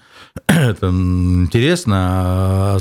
[0.48, 2.78] это интересно, а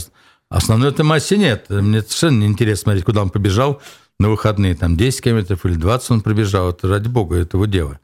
[0.49, 1.67] основной это массе нет.
[1.69, 3.81] Мне совершенно не интересно смотреть, куда он побежал
[4.19, 8.01] на выходные, там 10 километров или 20 он пробежал, это ради бога, это его дело.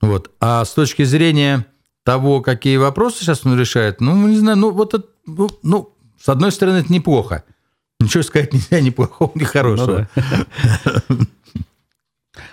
[0.00, 0.30] Вот.
[0.40, 1.66] А с точки зрения
[2.04, 6.28] того, какие вопросы сейчас он решает, ну, не знаю, ну, вот это, ну, ну с
[6.28, 7.44] одной стороны, это неплохо.
[8.00, 10.08] Ничего сказать нельзя ни плохого, ни хорошего.
[10.14, 10.22] Ну,
[11.08, 11.26] да.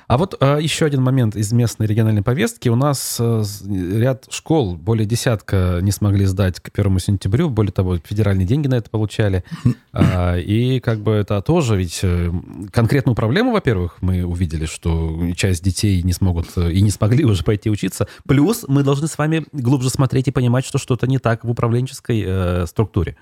[0.07, 2.69] А вот э, еще один момент из местной региональной повестки.
[2.69, 7.49] У нас э, ряд школ, более десятка, не смогли сдать к первому сентябрю.
[7.49, 9.43] Более того, федеральные деньги на это получали.
[9.93, 12.31] Э, и как бы это тоже ведь э,
[12.71, 17.43] конкретную проблему, во-первых, мы увидели, что часть детей не смогут э, и не смогли уже
[17.43, 18.07] пойти учиться.
[18.27, 22.23] Плюс мы должны с вами глубже смотреть и понимать, что что-то не так в управленческой
[22.25, 23.15] э, структуре.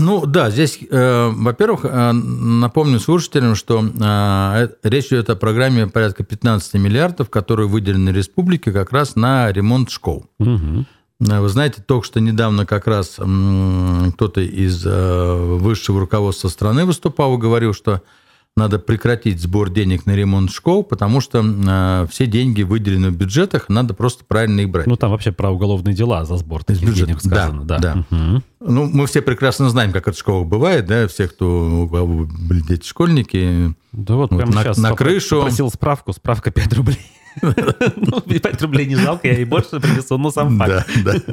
[0.00, 6.24] Ну да, здесь, э, во-первых, э, напомню слушателям, что э, речь идет о программе порядка
[6.24, 10.26] 15 миллиардов, которые выделены республике как раз на ремонт школ.
[10.38, 10.84] Угу.
[11.20, 13.18] Вы знаете, только что недавно как раз
[14.14, 18.02] кто-то из высшего руководства страны выступал и говорил, что
[18.56, 23.68] надо прекратить сбор денег на ремонт школ, потому что э, все деньги выделены в бюджетах,
[23.68, 24.86] надо просто правильно их брать.
[24.86, 27.64] Ну, там вообще про уголовные дела за сбор таких бюджет, денег сказано.
[27.64, 27.94] Да, да.
[28.10, 28.16] да.
[28.16, 28.42] Угу.
[28.60, 33.74] Ну, мы все прекрасно знаем, как это в школах бывает, да, все, кто были дети-школьники.
[33.90, 35.42] Да вот, вот прямо на, сейчас на крышу.
[35.42, 36.98] Просил справку, справка 5 рублей.
[37.42, 40.86] Ну, 5 рублей не жалко, я и больше принесу, но сам факт.
[41.04, 41.32] Да, да.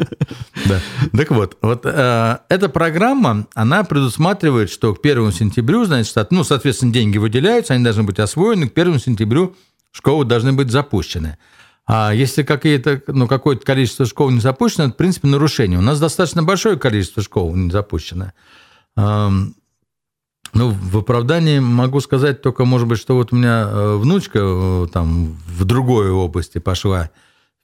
[0.65, 0.79] да.
[1.17, 6.93] Так вот, вот э, эта программа, она предусматривает, что к 1 сентябрю, значит, ну, соответственно,
[6.93, 9.55] деньги выделяются, они должны быть освоены, к 1 сентябрю
[9.91, 11.37] школы должны быть запущены.
[11.85, 15.79] А если какие-то, ну, какое-то количество школ не запущено, это, в принципе, нарушение.
[15.79, 18.31] У нас достаточно большое количество школ не запущено.
[20.53, 24.87] Ну, в оправдании могу сказать только, может быть, что вот у меня э, внучка э,
[24.91, 27.09] там в другой области пошла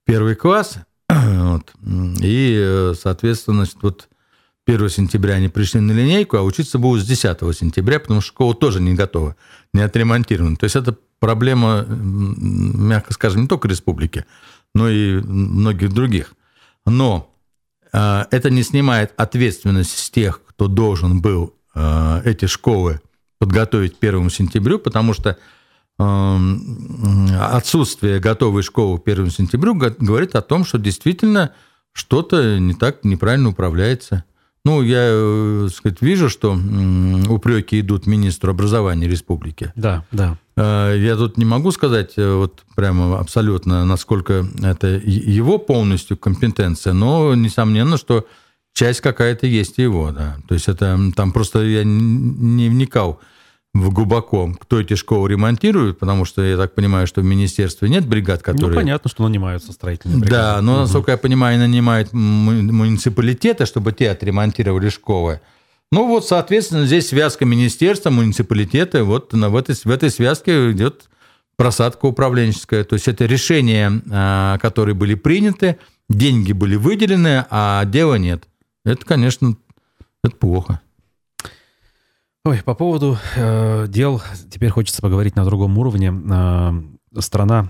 [0.02, 0.78] в первый класс,
[1.10, 1.73] вот,
[2.21, 4.08] и, э, соответственно, вот
[4.65, 8.56] 1 сентября они пришли на линейку, а учиться будут с 10 сентября, потому что школа
[8.56, 9.36] тоже не готова,
[9.73, 10.56] не отремонтирована.
[10.56, 14.26] То есть это проблема, мягко скажем, не только республики,
[14.73, 16.34] но и многих других.
[16.86, 17.34] Но
[17.91, 21.57] это не снимает ответственность с тех, кто должен был
[22.26, 23.02] эти школы
[23.40, 25.38] подготовить к 1 сентябрю, потому что
[26.00, 31.52] эм, отсутствие готовой школы к 1 сентябрю говорит о том, что действительно
[31.94, 34.24] что-то не так неправильно управляется.
[34.66, 36.60] Ну, я э, сказать, вижу, что
[37.30, 39.72] упреки идут министру образования республики.
[39.76, 40.38] Да, да.
[40.58, 47.34] Э, я тут не могу сказать вот прямо абсолютно, насколько это его полностью компетенция, но
[47.34, 48.28] несомненно, что
[48.78, 50.38] часть какая-то есть его, да.
[50.48, 53.20] То есть это там просто я не вникал
[53.74, 58.08] в глубоко, кто эти школы ремонтирует, потому что я так понимаю, что в министерстве нет
[58.08, 58.76] бригад, ну, которые...
[58.76, 60.36] Ну, понятно, что нанимаются строительные бригады.
[60.36, 60.82] Да, но, угу.
[60.82, 65.42] насколько я понимаю, нанимают муниципалитеты, чтобы те отремонтировали школы.
[65.92, 71.10] Ну вот, соответственно, здесь связка министерства, муниципалитета, вот в этой, в этой связке идет
[71.56, 72.84] просадка управленческая.
[72.84, 75.78] То есть это решения, а, которые были приняты,
[76.10, 78.44] деньги были выделены, а дела нет.
[78.88, 79.58] Это, конечно,
[80.23, 80.80] это плохо.
[82.45, 86.13] Ой, по поводу э, дел, теперь хочется поговорить на другом уровне.
[86.32, 87.69] Э, страна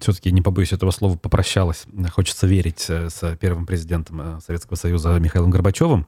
[0.00, 1.84] все-таки, не побоюсь этого слова, попрощалась.
[2.10, 6.06] Хочется верить э, с первым президентом э, Советского Союза Михаилом Горбачевым.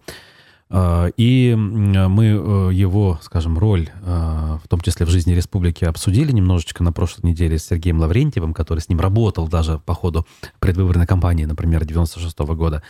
[0.70, 2.24] Э, и мы
[2.72, 7.66] его, скажем, роль, в том числе в жизни республики, обсудили немножечко на прошлой неделе с
[7.66, 10.26] Сергеем Лаврентьевым, который с ним работал даже по ходу
[10.58, 12.82] предвыборной кампании, например, 96 -го года.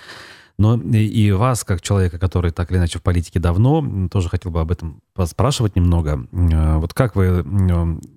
[0.59, 4.61] Но и вас, как человека, который так или иначе в политике давно, тоже хотел бы
[4.61, 6.27] об этом спрашивать немного.
[6.33, 7.45] Э, вот как вы...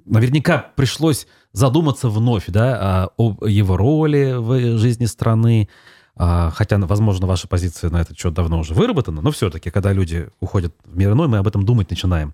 [0.05, 5.69] Наверняка пришлось задуматься вновь, да, об его роли в жизни страны,
[6.15, 10.29] а, Хотя, возможно, ваша позиция на этот счет давно уже выработана, но все-таки, когда люди
[10.39, 12.33] уходят в мир иной, мы об этом думать начинаем.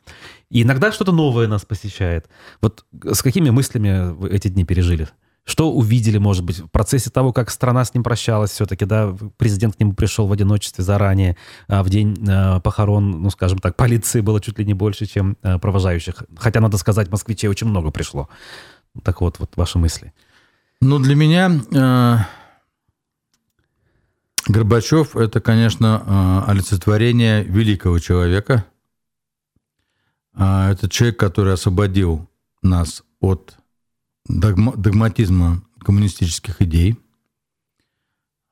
[0.49, 2.27] И иногда что-то новое нас посещает.
[2.59, 5.07] Вот с какими мыслями вы эти дни пережили?
[5.47, 9.77] Что увидели, может быть, в процессе того, как страна с ним прощалась все-таки, да, президент
[9.77, 11.37] к нему пришел в одиночестве заранее,
[11.69, 15.37] а в день э, похорон, ну, скажем так, полиции было чуть ли не больше, чем
[15.43, 16.25] э, провожающих.
[16.35, 18.27] Хотя, надо сказать, москвичей очень много пришло.
[19.03, 20.11] Так вот, вот ваши мысли.
[20.81, 22.17] Ну, для меня э,
[24.49, 26.03] Горбачев– это, конечно,
[26.45, 28.65] э, олицетворение великого человека.
[30.37, 32.29] Э, это человек, который освободил
[32.61, 33.55] нас от
[34.27, 36.97] догматизма коммунистических идей,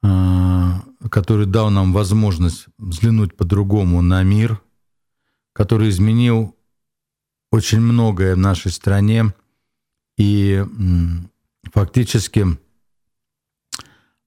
[0.03, 4.61] а, который дал нам возможность взглянуть по-другому на мир,
[5.53, 6.55] который изменил
[7.51, 9.33] очень многое в нашей стране
[10.17, 10.63] и
[11.71, 12.45] фактически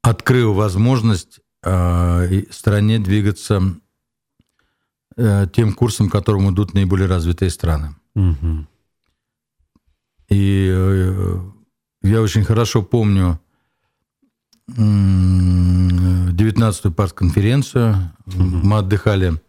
[0.03, 3.63] открыл возможность а, стране двигаться
[5.17, 7.97] э, тем курсом, которым идут наиболее развитые страны.
[8.15, 8.67] Угу.
[10.29, 11.39] И э,
[12.03, 13.41] я очень хорошо помню
[14.69, 18.13] 19-ю партконференцию.
[18.27, 18.43] Угу.
[18.43, 19.41] Мы отдыхали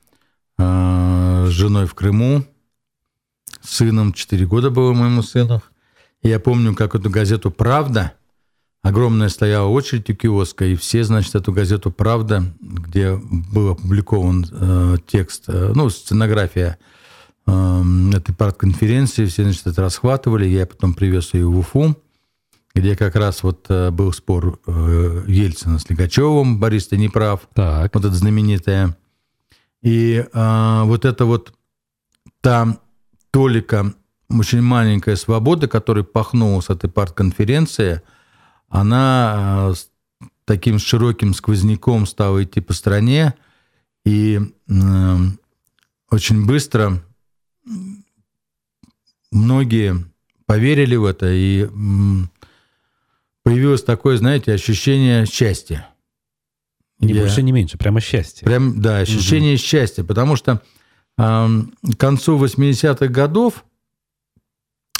[0.57, 2.45] э, с женой в Крыму,
[3.61, 5.61] с сыном, 4 года было моему сыну.
[6.21, 8.13] И я помню, как эту газету «Правда»,
[8.81, 14.97] огромная стояла очередь у киоска, и все, значит, эту газету «Правда», где был опубликован э,
[15.07, 16.77] текст, э, ну, сценография
[18.13, 21.95] этой партконференции, все, значит, это расхватывали, я потом привез ее в Уфу,
[22.75, 27.41] где как раз вот э, был спор э, Ельцина с Лигачевым, Борис, ты не прав,
[27.53, 27.93] так.
[27.93, 28.95] вот это знаменитое.
[29.81, 31.53] И а, вот это вот
[32.41, 32.77] та
[33.31, 33.93] толика,
[34.29, 38.01] очень маленькая свобода, которая пахнула с этой партконференции,
[38.67, 39.89] она с
[40.45, 43.35] таким широким сквозняком стала идти по стране,
[44.05, 45.17] и э,
[46.11, 47.01] очень быстро
[49.31, 50.05] многие
[50.45, 51.67] поверили в это, и
[53.43, 55.89] появилось такое, знаете, ощущение счастья.
[56.99, 57.21] Не Я...
[57.21, 58.45] больше, не меньше, прямо счастье.
[58.45, 59.61] Прям, да, ощущение угу.
[59.61, 60.61] счастья, потому что
[61.17, 61.47] э,
[61.83, 63.65] к концу 80-х годов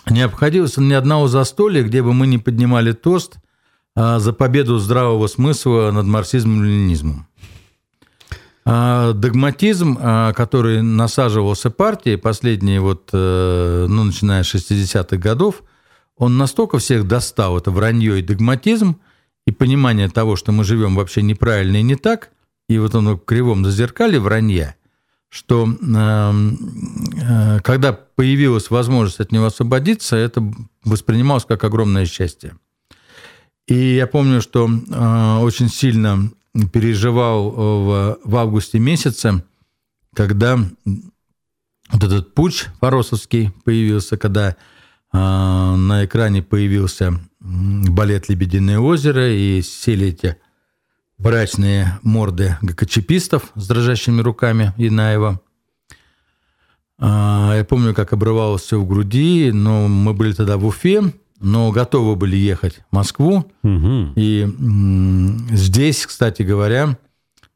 [0.10, 3.38] не обходилось ни одного застолья, где бы мы не поднимали тост
[3.96, 7.28] э, за победу здравого смысла над марксизмом и ленинизмом.
[7.28, 7.29] А
[8.70, 15.64] догматизм, а, который насаживался партией последние вот, э, ну, начиная с 60-х годов,
[16.18, 19.00] он настолько всех достал, это вранье и догматизм,
[19.48, 22.30] и понимание того, что мы живем вообще неправильно и не так,
[22.68, 24.76] и вот он в кривом зазеркале вранья,
[25.30, 26.34] что э,
[27.22, 30.44] э, когда появилась возможность от него освободиться, это
[30.84, 32.56] воспринималось как огромное счастье.
[33.68, 34.66] И я помню, что
[35.44, 36.32] очень сильно
[36.68, 39.44] переживал э, в, в августе месяце,
[40.16, 40.58] когда
[41.92, 44.56] вот этот путь фаросовский появился, когда э,
[45.12, 50.38] на экране появился балет «Лебединое озеро» и сели эти
[51.18, 55.42] брачные морды ГКЧПистов с дрожащими руками Инаева.
[57.00, 61.72] Э, я помню, как обрывалось все в груди, но мы были тогда в Уфе, но
[61.72, 63.52] готовы были ехать в Москву.
[63.64, 64.14] Угу.
[64.16, 64.48] И
[65.52, 66.98] здесь, кстати говоря,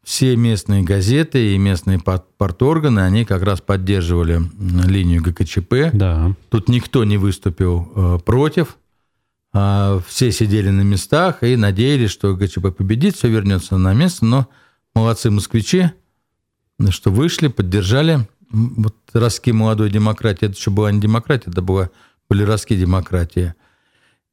[0.03, 4.41] все местные газеты и местные порторганы, они как раз поддерживали
[4.85, 5.91] линию ГКЧП.
[5.93, 6.35] Да.
[6.49, 8.77] Тут никто не выступил э, против.
[9.53, 14.25] А все сидели на местах и надеялись, что ГКЧП победит, все вернется на место.
[14.25, 14.47] Но
[14.95, 15.91] молодцы москвичи,
[16.89, 18.27] что вышли, поддержали.
[18.51, 21.89] Вот ростки молодой демократии, это еще была не демократия, это была,
[22.29, 23.53] были ростки демократии.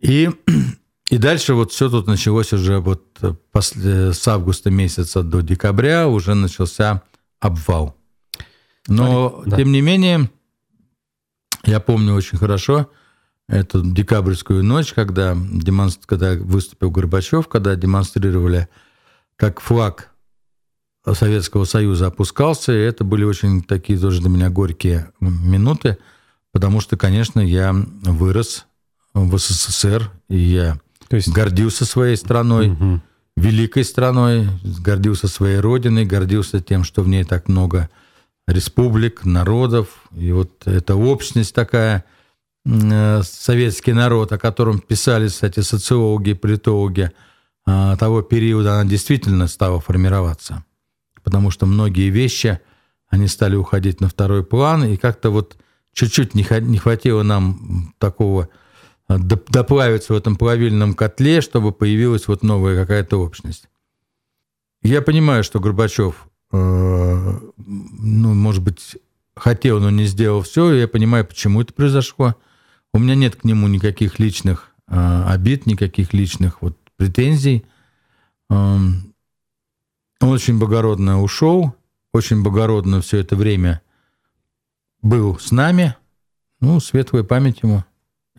[0.01, 0.31] И,
[1.11, 3.19] и дальше вот все тут началось уже вот
[3.53, 7.03] после, с августа месяца до декабря уже начался
[7.39, 7.97] обвал.
[8.89, 9.57] Но, да.
[9.57, 10.31] тем не менее,
[11.65, 12.91] я помню очень хорошо
[13.49, 16.07] эту декабрьскую ночь, когда, демонстр...
[16.07, 18.69] когда выступил Горбачев, когда демонстрировали,
[19.37, 20.11] как флаг
[21.13, 25.99] Советского Союза опускался, и это были очень такие тоже для меня горькие минуты,
[26.53, 28.67] потому что, конечно, я вырос
[29.15, 31.29] в СССР, и я То есть...
[31.29, 33.01] гордился своей страной, угу.
[33.37, 37.91] великой страной, гордился своей родиной, гордился тем, что в ней так много
[38.47, 42.05] республик, народов, и вот эта общность такая,
[42.65, 47.13] э, советский народ, о котором писали, кстати, социологи, политологи
[47.67, 50.65] э, того периода, она действительно стала формироваться,
[51.23, 52.61] потому что многие вещи,
[53.09, 55.57] они стали уходить на второй план, и как-то вот
[55.93, 58.49] чуть-чуть не хватило нам такого
[59.19, 63.69] доплавиться в этом плавильном котле, чтобы появилась вот новая какая-то общность.
[64.83, 68.97] Я понимаю, что Горбачев, э, ну, может быть,
[69.35, 72.37] хотел, но не сделал все, и я понимаю, почему это произошло.
[72.93, 77.65] У меня нет к нему никаких личных э, обид, никаких личных вот претензий.
[78.49, 81.75] Э, он очень благородно ушел,
[82.13, 83.83] очень благородно все это время
[85.03, 85.97] был с нами.
[86.61, 87.85] Ну, светлая память ему.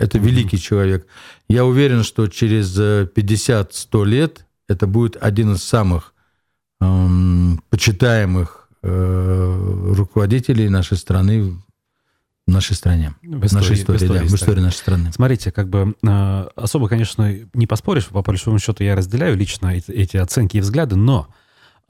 [0.01, 0.21] Это mm-hmm.
[0.21, 1.07] великий человек.
[1.47, 6.13] Я уверен, что через 50-100 э, лет это будет один из самых
[6.79, 11.55] эм, почитаемых э, руководителей нашей страны
[12.47, 15.13] в нашей стране, в истории, нашей истории, в истории, да, в истории нашей страны.
[15.13, 19.91] Смотрите, как бы э, особо, конечно, не поспоришь, по большому счету я разделяю лично эти,
[19.91, 21.27] эти оценки и взгляды, но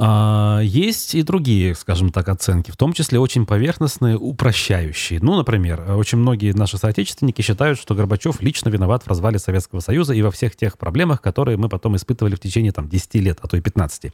[0.03, 5.19] а, есть и другие, скажем так, оценки, в том числе очень поверхностные, упрощающие.
[5.21, 10.15] Ну, например, очень многие наши соотечественники считают, что Горбачев лично виноват в развале Советского Союза
[10.15, 13.47] и во всех тех проблемах, которые мы потом испытывали в течение там, 10 лет, а
[13.47, 14.11] то и 15.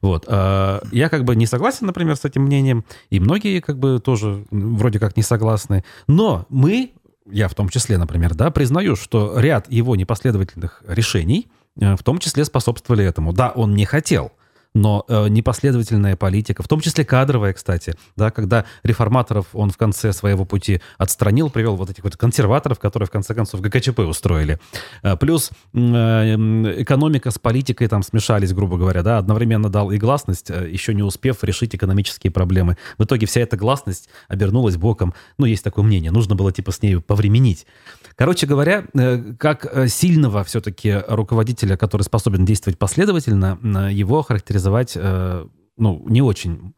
[0.00, 0.24] Вот.
[0.26, 4.46] А, я как бы не согласен, например, с этим мнением, и многие как бы тоже
[4.50, 5.84] вроде как не согласны.
[6.06, 6.92] Но мы,
[7.30, 12.20] я в том числе, например, да, признаю, что ряд его непоследовательных решений э, в том
[12.20, 13.34] числе способствовали этому.
[13.34, 14.32] Да, он не хотел,
[14.74, 20.12] но э, непоследовательная политика, в том числе кадровая, кстати, да, когда реформаторов он в конце
[20.12, 24.60] своего пути отстранил, привел вот этих вот консерваторов, которые в конце концов ГКЧП устроили.
[25.02, 30.50] Э, плюс э, экономика с политикой там смешались, грубо говоря, да, одновременно дал и гласность,
[30.50, 32.76] э, еще не успев решить экономические проблемы.
[32.96, 35.14] В итоге вся эта гласность обернулась боком.
[35.38, 37.66] Ну, есть такое мнение, нужно было типа с ней повременить.
[38.14, 43.58] Короче говоря, э, как э, сильного все-таки руководителя, который способен действовать последовательно,
[43.90, 45.46] его характеризовать, э,
[45.76, 46.74] ну, не очень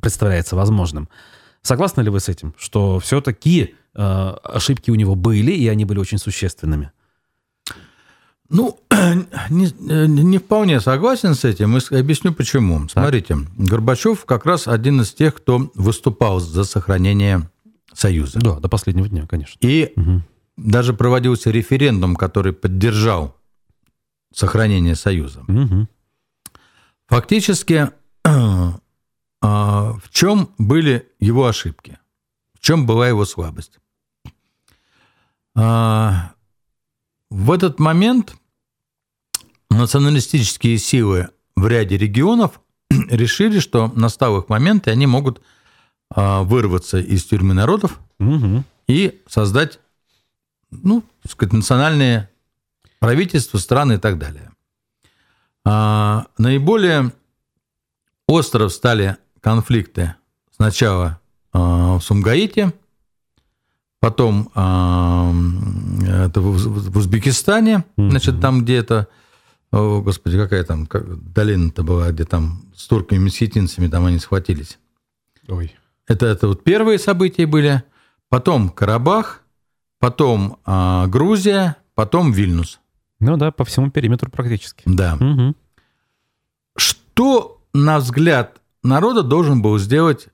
[0.00, 1.08] представляется возможным.
[1.62, 6.18] Согласны ли вы с этим, что все-таки ошибки у него были, и они были очень
[6.18, 6.90] существенными?
[8.50, 8.78] Ну,
[9.50, 11.76] не, не вполне согласен с этим.
[11.76, 12.88] И объясню почему.
[12.88, 17.48] Смотрите, Горбачев как раз один из тех, кто выступал за сохранение
[17.92, 18.40] Союза.
[18.40, 19.58] Да, до последнего дня, конечно.
[19.60, 20.22] И угу.
[20.56, 23.36] даже проводился референдум, который поддержал
[24.32, 25.40] сохранение Союза.
[25.48, 25.88] Угу.
[27.06, 27.90] Фактически,
[28.24, 28.80] а,
[29.40, 31.98] в чем были его ошибки?
[32.54, 33.78] В чем была его слабость?
[35.56, 36.32] А,
[37.30, 38.36] в этот момент
[39.70, 45.42] националистические силы в ряде регионов решили, что настал их момент, и они могут
[46.10, 48.64] а, вырваться из тюрьмы народов угу.
[48.86, 49.80] и создать,
[50.70, 52.30] ну, так сказать, национальные
[52.98, 54.53] правительства, страны и так далее.
[55.64, 57.12] А, наиболее
[58.26, 60.14] остро стали конфликты
[60.50, 61.20] сначала
[61.52, 62.72] а, в Сумгаите,
[64.00, 65.32] потом а,
[66.06, 69.08] это в, в Узбекистане, значит, там где это
[69.74, 74.78] о, господи, какая там как, долина-то была, где там с турками-месхетинцами там они схватились.
[75.48, 75.74] Ой.
[76.06, 77.82] Это, это вот первые события были.
[78.28, 79.42] Потом Карабах,
[79.98, 82.78] потом а, Грузия, потом Вильнюс.
[83.24, 84.82] Ну да, по всему периметру практически.
[84.86, 85.14] Да.
[85.14, 85.54] Угу.
[86.76, 90.28] Что, на взгляд народа, должен был сделать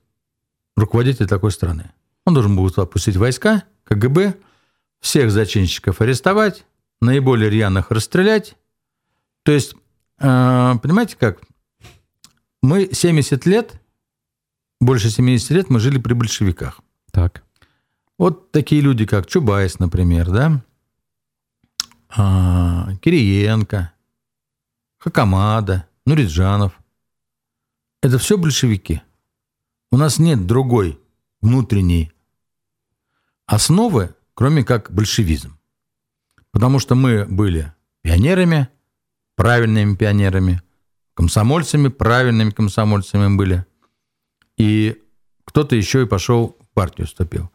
[0.76, 1.92] руководитель такой страны?
[2.24, 4.34] Он должен был опустить войска, КГБ,
[5.00, 6.64] всех зачинщиков арестовать,
[7.00, 8.56] наиболее рьяных расстрелять,
[9.42, 9.74] то есть,
[10.18, 11.40] э, понимаете как?
[12.62, 13.80] Мы 70 лет,
[14.80, 16.80] больше 70 лет мы жили при большевиках.
[17.10, 17.42] Так.
[18.18, 20.62] Вот такие люди, как Чубайс, например, да?
[22.16, 23.92] А, Кириенко,
[24.98, 26.78] Хакамада, Нуриджанов.
[28.02, 29.02] Это все большевики.
[29.92, 30.98] У нас нет другой
[31.40, 32.12] внутренней
[33.46, 35.58] основы, кроме как большевизм.
[36.52, 38.68] Потому что мы были пионерами–
[39.40, 40.60] правильными пионерами,
[41.14, 43.64] комсомольцами, правильными комсомольцами были.
[44.58, 45.00] И
[45.46, 47.50] кто-то еще и пошел в партию вступил.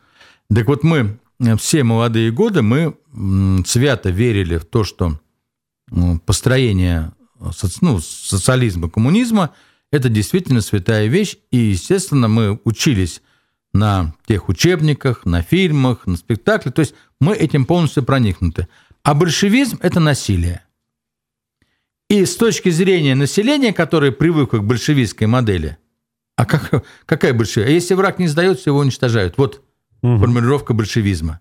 [0.49, 1.19] Так вот мы
[1.57, 2.97] все молодые годы мы
[3.65, 5.19] свято верили в то, что
[6.25, 7.13] построение
[7.81, 9.53] ну, социализма, коммунизма–
[9.91, 11.37] это действительно святая вещь.
[11.51, 13.21] И, естественно, мы учились
[13.73, 16.73] на тех учебниках, на фильмах, на спектаклях.
[16.73, 18.67] То есть мы этим полностью проникнуты.
[19.03, 20.63] А большевизм– это насилие.
[22.09, 25.77] И с точки зрения населения, которое привыкло к большевистской модели,
[26.35, 27.69] а как, какая большевизм?
[27.69, 29.37] А если враг не сдается, его уничтожают.
[29.37, 29.63] Вот
[30.05, 30.19] угу.
[30.19, 31.39] формулировка большевизма.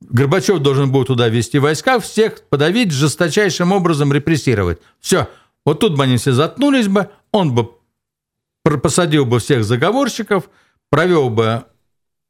[0.00, 4.78] Горбачев должен был туда вести войска, всех подавить, жесточайшим образом репрессировать.
[5.00, 5.28] Все.
[5.64, 7.70] Вот тут бы они все заткнулись бы, он бы
[8.82, 10.50] посадил бы всех заговорщиков,
[10.90, 11.64] провел бы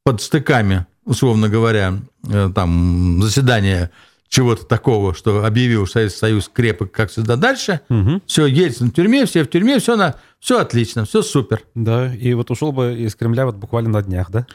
[0.04, 1.94] под стыками, условно говоря,
[2.28, 3.90] э, там заседание
[4.28, 7.80] чего-то такого, что объявил Советский Союз крепок, как всегда, дальше.
[7.88, 8.22] Угу.
[8.26, 11.62] Все, Ельцин в тюрьме, все в тюрьме, все, на, все отлично, все супер.
[11.74, 14.46] Да, и вот ушел бы из Кремля вот буквально на днях, да?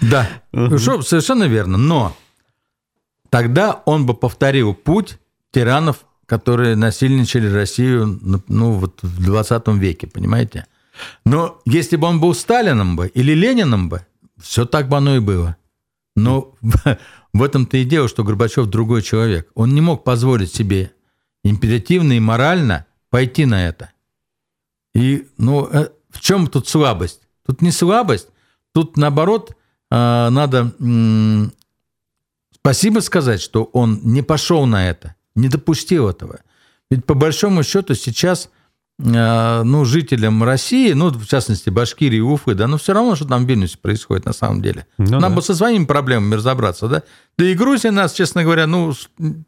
[0.00, 1.76] Да, ушел, совершенно верно.
[1.76, 2.16] Но
[3.28, 5.18] тогда он бы повторил путь
[5.52, 10.66] тиранов, которые насильничали Россию ну, вот в 20 веке, понимаете?
[11.24, 14.06] Но если бы он был Сталином бы или Лениным бы,
[14.40, 15.56] все так бы оно и было.
[16.16, 16.54] Но
[17.32, 19.50] в этом-то и дело, что Горбачев другой человек.
[19.54, 20.92] Он не мог позволить себе
[21.44, 23.90] императивно и морально пойти на это.
[24.94, 27.22] И ну, э, в чем тут слабость?
[27.46, 28.28] Тут не слабость,
[28.72, 29.56] тут наоборот
[29.90, 30.74] э, надо
[32.54, 36.40] спасибо сказать, что он не пошел на это, не допустил этого.
[36.90, 38.50] Ведь по большому счету сейчас
[39.02, 43.48] ну, жителям России, ну, в частности, Башкирии Уфы, да, но все равно, что там в
[43.48, 44.86] Вильнюсе происходит на самом деле.
[44.98, 45.36] Ну, Нам да.
[45.36, 47.02] бы со своими проблемами разобраться, да.
[47.38, 48.92] Да и Грузия нас, честно говоря, ну,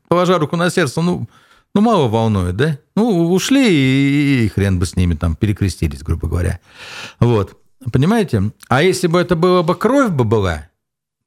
[0.09, 1.29] положа руку на сердце, ну,
[1.75, 2.79] ну мало волнует, да.
[2.97, 6.61] Ну, ушли и, и хрен бы с ними там перекрестились, грубо говоря.
[7.21, 7.59] Вот,
[7.93, 8.53] понимаете?
[8.69, 10.69] А если бы это была бы кровь бы была,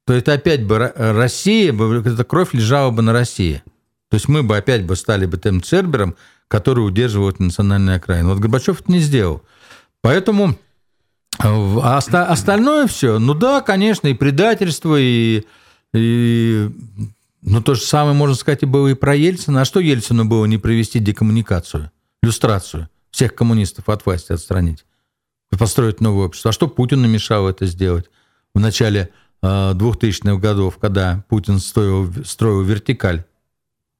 [0.04, 3.62] то это опять бы Россия, эта кровь лежала бы на России.
[4.08, 6.16] То есть мы бы опять бы стали бы тем Цербером,
[6.48, 8.28] который удерживает национальные окраины.
[8.28, 9.42] Вот Горбачев это не сделал.
[10.00, 10.56] Поэтому
[11.38, 15.44] а остальное все, ну да, конечно, и предательство, и,
[15.92, 16.70] и
[17.42, 19.62] ну, то же самое, можно сказать, и было и про Ельцина.
[19.62, 21.90] А что Ельцину было не провести декоммуникацию,
[22.22, 24.84] люстрацию, всех коммунистов от власти отстранить,
[25.58, 26.50] построить новое общество?
[26.50, 28.10] А что Путину мешало это сделать
[28.54, 29.10] в начале
[29.42, 33.24] 2000-х а, годов, когда Путин строил, строил вертикаль?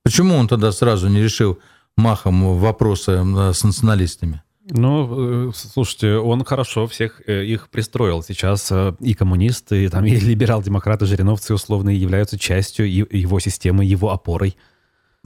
[0.03, 1.59] Почему он тогда сразу не решил
[1.97, 4.43] махом вопросы э, с националистами?
[4.69, 8.23] Ну, э, слушайте, он хорошо всех э, их пристроил.
[8.23, 14.57] Сейчас и коммунисты, и, там, и либерал-демократы, жириновцы условные являются частью его системы, его опорой.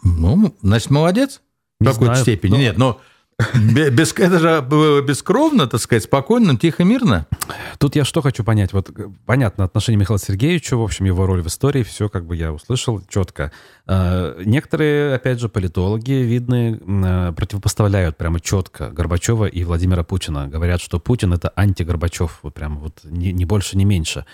[0.02, 1.42] Ну, значит, молодец
[1.78, 2.52] в какой-то степени.
[2.52, 2.58] Но...
[2.58, 3.00] Нет, но
[3.54, 4.64] Без, это же
[5.02, 7.26] бескровно, так сказать, спокойно, тихо, мирно.
[7.78, 8.72] Тут я что хочу понять.
[8.72, 8.90] Вот
[9.26, 13.00] понятно, отношение Михаила Сергеевича, в общем, его роль в истории, все как бы я услышал
[13.08, 13.52] четко.
[13.86, 20.48] А, некоторые, опять же, политологи, видны, а, противопоставляют прямо четко Горбачева и Владимира Путина.
[20.48, 24.26] Говорят, что Путин— это анти-Горбачев, вот прямо вот ни больше, ни меньше.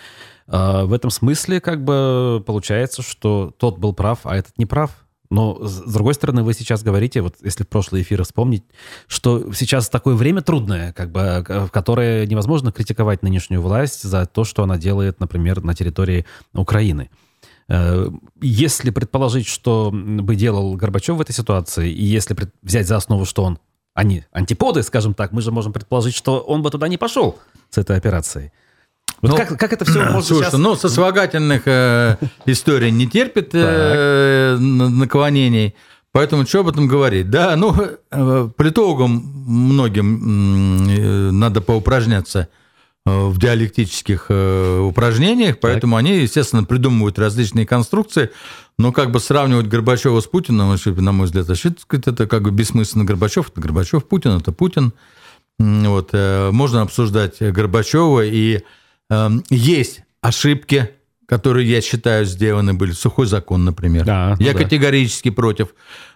[0.48, 4.90] А, в этом смысле как бы получается, что тот был прав, а этот не прав.
[5.30, 8.64] Но, с другой стороны, вы сейчас говорите, вот если прошлые эфиры вспомнить,
[9.06, 14.44] что сейчас такое время трудное, как бы, в которое невозможно критиковать нынешнюю власть за то,
[14.44, 17.10] что она делает, например, на территории Украины.
[17.68, 18.08] Э,
[18.40, 23.42] если предположить, что бы делал Горбачев в этой ситуации, и если взять за основу, что
[23.42, 23.58] он
[23.94, 27.38] они антиподы, скажем так, мы же можем предположить, что он бы туда не пошел
[27.70, 28.52] с этой операцией.
[29.22, 30.58] Вот ну, как, как это все можно слушай, сейчас...
[30.58, 35.74] ну, сослагательных э, историй не терпит э, наклонений,
[36.12, 37.30] поэтому что об этом говорить?
[37.30, 37.74] Да, ну,
[38.10, 42.48] э, политологам многим э, надо поупражняться
[43.06, 46.00] э, в диалектических э, упражнениях, поэтому так.
[46.00, 48.30] они, естественно, придумывают различные конструкции,
[48.78, 53.04] но как бы сравнивать Горбачева с Путиным, на мой взгляд, это как бы бессмысленно.
[53.04, 54.92] Горбачев– это Горбачев, Путин– это Путин.
[55.58, 58.60] Вот, э, можно обсуждать Горбачева и
[59.50, 60.90] есть ошибки,
[61.26, 62.92] которые, я считаю, сделаны были.
[62.92, 64.04] Сухой закон, например.
[64.04, 64.58] Да, я да.
[64.58, 65.74] категорически против.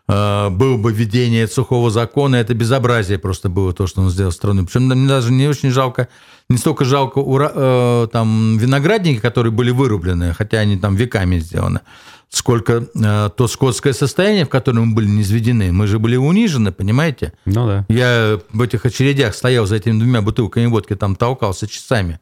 [0.08, 4.64] Э, было бы введение сухого закона, это безобразие просто было то, что он сделал страной.
[4.64, 6.08] Причем мне даже не очень жалко,
[6.48, 11.80] не столько жалко ура, э, там, виноградники, которые были вырублены, хотя они там веками сделаны,
[12.28, 15.72] сколько э, то скотское состояние, в котором мы были низведены.
[15.72, 17.32] Мы же были унижены, понимаете?
[17.44, 17.84] Ну да.
[17.88, 22.20] Я в этих очередях стоял за этими двумя бутылками водки, там толкался часами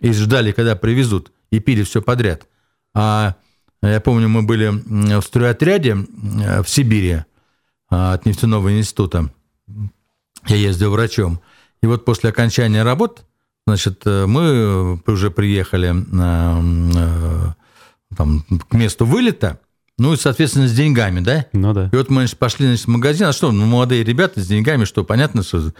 [0.00, 2.46] и ждали, когда привезут, и пили все подряд.
[2.94, 3.36] А
[3.82, 7.24] я помню, мы были в стройотряде в Сибири
[7.88, 9.30] а, от нефтяного института.
[10.46, 11.40] Я ездил врачом.
[11.82, 13.24] И вот после окончания работ,
[13.66, 17.54] значит, мы уже приехали на,
[18.16, 19.60] там, к месту вылета,
[20.00, 21.44] ну и, соответственно, с деньгами, да?
[21.52, 21.90] Ну да.
[21.92, 23.26] И вот мы значит, пошли значит, в магазин.
[23.26, 25.74] А что, ну, молодые ребята с деньгами, что, понятно, что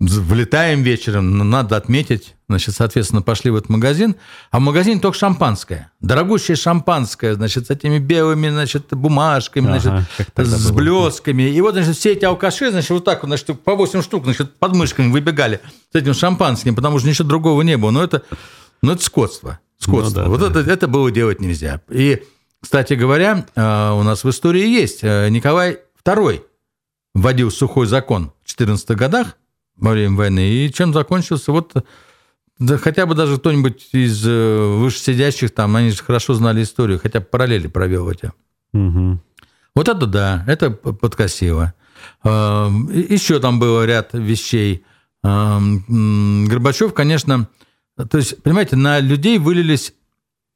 [0.00, 2.34] Влетаем вечером, но надо отметить.
[2.48, 4.16] Значит, соответственно, пошли в этот магазин.
[4.50, 5.92] А в магазине только шампанское.
[6.00, 10.76] Дорогущее шампанское, значит, с этими белыми, значит, бумажками, ага, значит, с было.
[10.76, 11.44] блесками.
[11.44, 14.56] И вот, значит, все эти алкаши, значит, вот так вот, значит, по 8 штук, значит,
[14.56, 15.60] под мышками выбегали
[15.92, 17.90] с этим шампанским, потому что ничего другого не было.
[17.92, 18.24] Но это,
[18.82, 19.60] ну, это скотство.
[19.78, 20.22] Скотство.
[20.22, 20.60] Ну, да, вот да.
[20.60, 21.80] Это, это было делать нельзя.
[21.88, 22.22] И,
[22.60, 26.42] кстати говоря, э, у нас в истории есть э, Николай II
[27.14, 29.36] вводил сухой закон в 14 годах,
[29.76, 30.48] во время войны.
[30.48, 31.52] И чем закончился?
[31.52, 31.74] Вот
[32.58, 37.20] да хотя бы даже кто-нибудь из э, вышесидящих там, они же хорошо знали историю, хотя
[37.20, 38.32] бы параллели провел эти.
[38.72, 39.18] Угу.
[39.74, 41.74] Вот это да, это подкосило.
[42.22, 44.84] А, Еще там было ряд вещей.
[45.24, 47.48] А, Горбачев, конечно,
[47.96, 49.94] то есть, понимаете, на людей вылились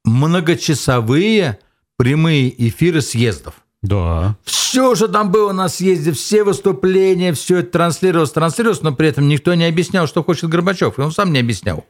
[0.05, 1.59] многочасовые
[1.97, 3.55] прямые эфиры съездов.
[3.83, 4.37] Да.
[4.45, 9.29] Все же там было на съезде, все выступления, все это транслировалось, транслировалось, но при этом
[9.29, 10.99] никто не объяснял, что хочет Горбачев.
[10.99, 11.85] И он сам не объяснял.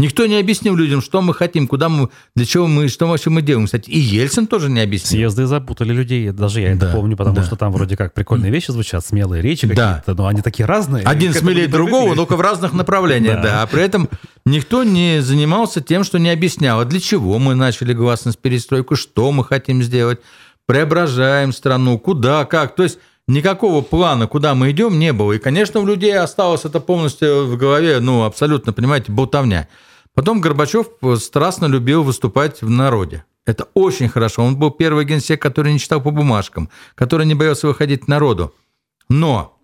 [0.00, 3.42] Никто не объяснил людям, что мы хотим, куда мы, для чего мы, что вообще мы
[3.42, 3.66] делаем.
[3.66, 5.10] Кстати, и Ельцин тоже не объяснил.
[5.10, 7.44] Съезды запутали людей, даже я да, это помню, потому да.
[7.44, 9.96] что там вроде как прикольные вещи звучат, смелые речи да.
[9.98, 11.04] какие-то, но они такие разные.
[11.04, 13.42] Один смелее другого, только в разных направлениях, да.
[13.42, 13.62] да.
[13.62, 14.08] А при этом
[14.46, 19.30] никто не занимался тем, что не объяснял, а для чего мы начали гласность перестройку, что
[19.32, 20.20] мы хотим сделать
[20.70, 22.76] преображаем страну, куда, как.
[22.76, 25.32] То есть никакого плана, куда мы идем, не было.
[25.32, 29.66] И, конечно, у людей осталось это полностью в голове, ну, абсолютно, понимаете, болтовня.
[30.14, 33.24] Потом Горбачев страстно любил выступать в народе.
[33.46, 34.44] Это очень хорошо.
[34.44, 38.54] Он был первый генсек, который не читал по бумажкам, который не боялся выходить к народу.
[39.08, 39.58] Но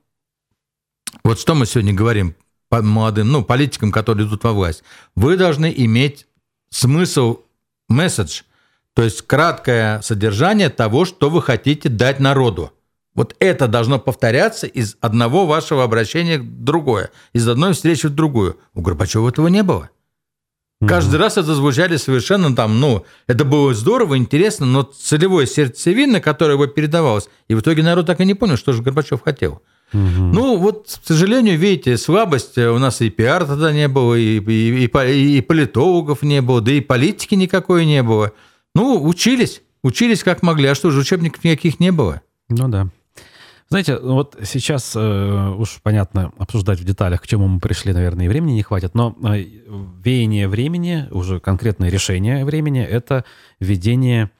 [1.22, 2.34] вот что мы сегодня говорим
[2.68, 4.82] молодым, ну, политикам, которые идут во власть.
[5.14, 6.26] Вы должны иметь
[6.68, 7.42] смысл,
[7.88, 8.42] месседж–
[8.96, 12.72] то есть краткое содержание того, что вы хотите дать народу.
[13.14, 18.58] Вот это должно повторяться из одного вашего обращения в другое, из одной встречи в другую.
[18.72, 19.90] У Горбачева этого не было.
[20.86, 26.52] Каждый раз это звучали совершенно там, ну, это было здорово, интересно, но целевое сердцевина, которое
[26.52, 29.62] его передавалось, и в итоге народ так и не понял, что же Горбачев хотел.
[29.92, 30.00] Угу.
[30.00, 34.86] Ну, вот, к сожалению, видите, слабость, у нас и пиар тогда не было, и, и,
[34.86, 38.32] и, и политологов не было, да и политики никакой не было.
[38.76, 40.68] Ну, учились, учились как могли.
[40.68, 42.20] А что же, учебников никаких не было?
[42.50, 42.88] Ну да.
[43.70, 48.28] Знаете, вот сейчас э, уж понятно обсуждать в деталях, к чему мы пришли, наверное, и
[48.28, 49.44] времени не хватит, но э,
[50.04, 53.24] веяние времени, уже конкретное решение времени, это
[53.60, 54.30] введение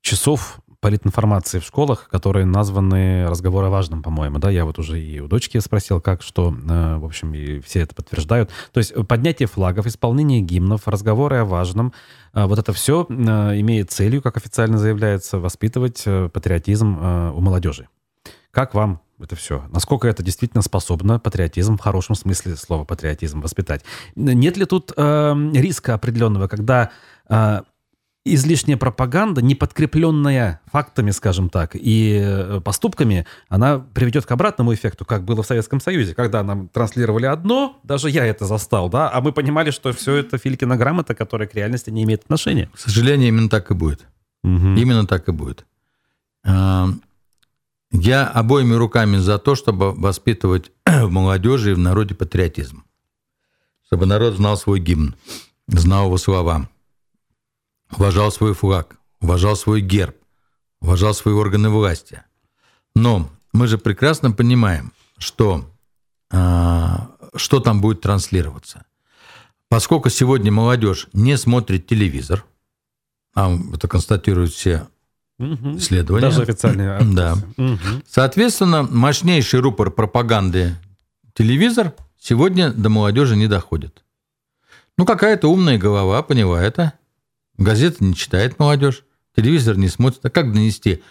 [0.00, 5.20] часов политинформации в школах, которые названы разговор о важном, по-моему, да, я вот уже и
[5.20, 8.50] у дочки спросил, как, что, э, в общем, и все это подтверждают.
[8.72, 11.92] То есть поднятие флагов, исполнение гимнов, разговоры о важном,
[12.34, 17.88] вот это все имеет целью, как официально заявляется, воспитывать патриотизм у молодежи.
[18.50, 19.64] Как вам это все?
[19.70, 23.82] Насколько это действительно способно патриотизм в хорошем смысле слова патриотизм воспитать?
[24.14, 26.90] Нет ли тут э, риска определенного, когда
[27.28, 27.62] э,
[28.24, 35.04] излишняя пропаганда, не подкрепленная фактами, скажем так, и э, поступками, она приведет к обратному эффекту,
[35.04, 39.20] как было в Советском Союзе, когда нам транслировали одно, даже я это застал, да, а
[39.20, 42.70] мы понимали, что все это Филькина грамота, которая к реальности не имеет отношения.
[42.72, 44.06] К сожалению, именно так и будет.
[44.44, 44.76] Угу.
[44.76, 45.66] Именно так и будет.
[46.44, 46.88] А,
[47.90, 52.84] я обоими руками за то, чтобы воспитывать в молодежи и в народе патриотизм.
[53.86, 55.16] Чтобы народ знал свой гимн,
[55.66, 56.68] знал его слова,
[57.96, 60.16] уважал свой флаг, уважал свой герб,
[60.80, 62.22] уважал свои органы власти.
[62.94, 65.64] Но мы же прекрасно понимаем, что,
[66.30, 68.84] а, что там будет транслироваться.
[69.68, 72.44] Поскольку сегодня молодежь не смотрит телевизор,
[73.34, 74.86] а это констатируют все
[75.38, 75.76] угу.
[75.76, 76.22] исследования.
[76.22, 77.00] Даже официальные.
[77.14, 77.36] Да.
[77.56, 78.02] Угу.
[78.06, 80.76] Соответственно, мощнейший рупор пропаганды
[81.34, 84.04] телевизор сегодня до молодежи не доходит.
[84.98, 86.92] Ну, какая-то умная голова поняла это,
[87.58, 89.04] Газеты не читает молодежь,
[89.36, 90.24] телевизор не смотрит.
[90.24, 91.02] А как донести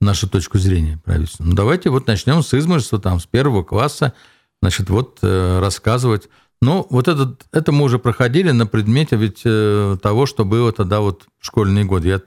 [0.00, 1.44] нашу точку зрения правительству?
[1.44, 4.12] Ну, давайте вот начнем с измышества, там, с первого класса,
[4.60, 6.28] значит, вот э, рассказывать.
[6.62, 11.00] Ну, вот этот, это мы уже проходили на предмете ведь э, того, что было тогда
[11.00, 12.08] вот в школьные годы.
[12.08, 12.22] Я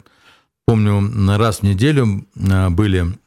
[0.65, 3.17] помню, раз в неделю э, были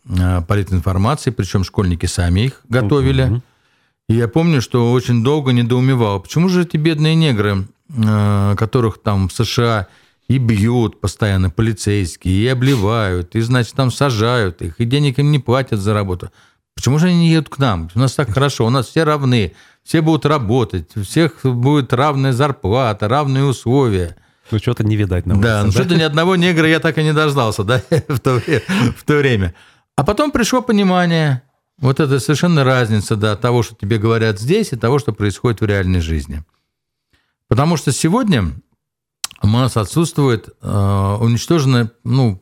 [0.49, 3.25] политинформации, причем школьники сами их готовили.
[3.25, 3.43] Uh-huh.
[4.09, 7.67] И я помню, что очень долго недоумевал, почему же эти бедные негры,
[8.57, 9.87] которых там в США
[10.33, 15.39] и бьют постоянно полицейские, и обливают, и, значит, там сажают их, и денег им не
[15.39, 16.31] платят за работу.
[16.75, 17.91] Почему же они не едут к нам?
[17.95, 19.53] У нас так хорошо, у нас все равны,
[19.85, 24.17] все будут работать, у всех будет равная зарплата, равные условия.
[24.51, 25.47] Ну, что-то не видать на улице.
[25.47, 25.73] Да, ну, да?
[25.73, 29.55] что-то ни одного негра я так и не дождался, да, в то, в то время.
[29.97, 31.43] А потом пришло понимание,
[31.77, 35.67] вот это совершенно разница, да, того, что тебе говорят здесь, и того, что происходит в
[35.67, 36.43] реальной жизни.
[37.49, 38.55] Потому что сегодня
[39.51, 42.41] у нас отсутствует э, уничтожены, ну,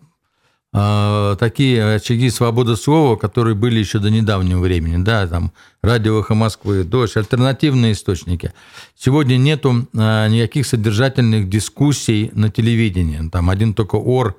[0.72, 6.34] э, такие очаги свободы слова, которые были еще до недавнего времени, да, там радио «Эхо
[6.34, 8.52] Москвы», «Дождь», альтернативные источники.
[8.96, 14.36] Сегодня нету э, никаких содержательных дискуссий на телевидении, там один только ор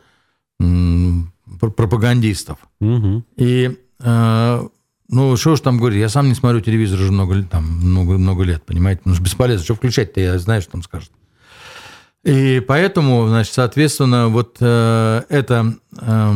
[1.75, 2.59] пропагандистов.
[2.79, 3.23] Угу.
[3.37, 3.77] И
[5.11, 8.43] ну, что уж там говорить, я сам не смотрю телевизор уже много, там, много, много
[8.43, 9.01] лет, понимаете?
[9.03, 11.11] Ну, бесполезно, что включать-то, я знаю, что там скажут.
[12.23, 16.33] И поэтому, значит, соответственно, вот э, эта э,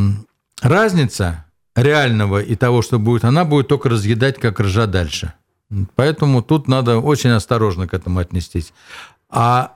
[0.62, 5.34] разница реального и того, что будет, она будет только разъедать, как ржа дальше.
[5.96, 8.74] Поэтому тут надо очень осторожно к этому отнестись.
[9.30, 9.74] А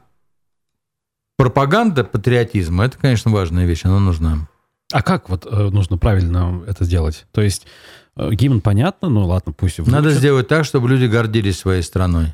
[1.37, 4.47] пропаганда патриотизма– это, конечно, важная вещь, она нужна.
[4.91, 7.27] А как вот э, нужно правильно это сделать?
[7.31, 7.67] То есть
[8.15, 9.77] э, гимн понятно, ну ладно, пусть...
[9.77, 9.93] Выучат.
[9.93, 12.33] Надо сделать так, чтобы люди гордились своей страной.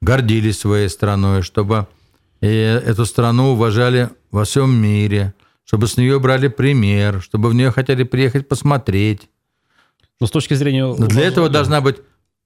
[0.00, 1.86] Гордились своей страной, чтобы
[2.40, 5.34] и эту страну уважали во всем мире,
[5.64, 9.28] чтобы с нее брали пример, чтобы в нее хотели приехать посмотреть.
[10.20, 10.86] Но с точки зрения...
[10.86, 11.96] Но для этого должна быть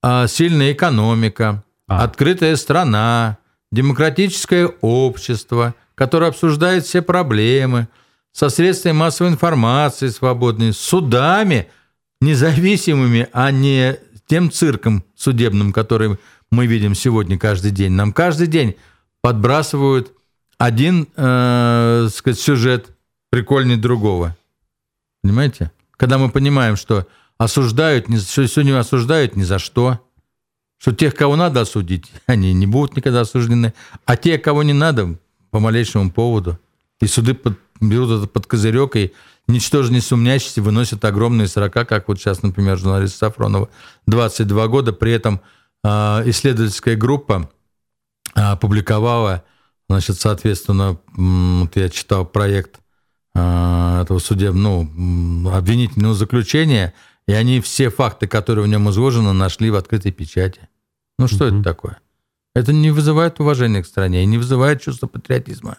[0.03, 2.05] а, сильная экономика, а.
[2.05, 3.39] открытая страна,
[3.71, 7.89] демократическое общество, которое обсуждает все проблемы,
[8.33, 11.69] со средствами массовой информации свободными, с судами
[12.21, 16.17] независимыми, а не тем цирком судебным, который
[16.51, 17.93] мы видим сегодня каждый день.
[17.93, 18.77] Нам каждый день
[19.23, 20.13] подбрасывают
[20.59, 22.97] один, э, сказать, сюжет
[23.31, 24.37] прикольнее другого.
[25.23, 25.71] Понимаете?
[25.97, 27.07] Когда мы понимаем, что
[27.39, 30.01] осуждают, что сегодня осуждают ни за что,
[30.79, 35.17] что тех, кого надо осудить, они не будут никогда осуждены, а те, кого не надо,
[35.51, 36.59] по малейшему поводу.
[37.01, 39.13] И суды под, берут это под козырек и
[39.49, 43.69] ничтоже не сумнящиеся выносят огромные срока, как вот сейчас, например, журналист Сафронова,
[44.07, 45.41] 22 года, при этом
[45.83, 45.89] э,
[46.27, 47.51] исследовательская группа
[48.35, 49.45] опубликовала,
[49.89, 52.81] значит, соответственно, вот я читал проект
[53.35, 56.95] а, этого судебного, ну, обвинительного заключения,
[57.27, 60.69] и они все факты, которые в нем изложены, нашли в открытой печати.
[61.19, 61.61] Ну, что mm-hmm.
[61.61, 61.99] это такое?
[62.55, 65.79] Это не вызывает уважения к стране и не вызывает чувства патриотизма.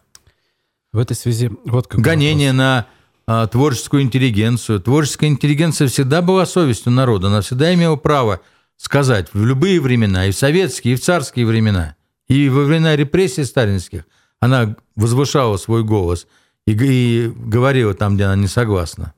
[0.93, 2.87] В этой связи вот как Гонение на
[3.27, 4.79] а, творческую интеллигенцию.
[4.79, 8.41] Творческая интеллигенция всегда была совестью народа, она всегда имела право
[8.77, 11.95] сказать в любые времена, и в советские, и в царские времена–
[12.27, 14.05] и во времена репрессий сталинских
[14.39, 16.27] она возвышала свой голос
[16.65, 19.13] и, и говорила там, где она не согласна.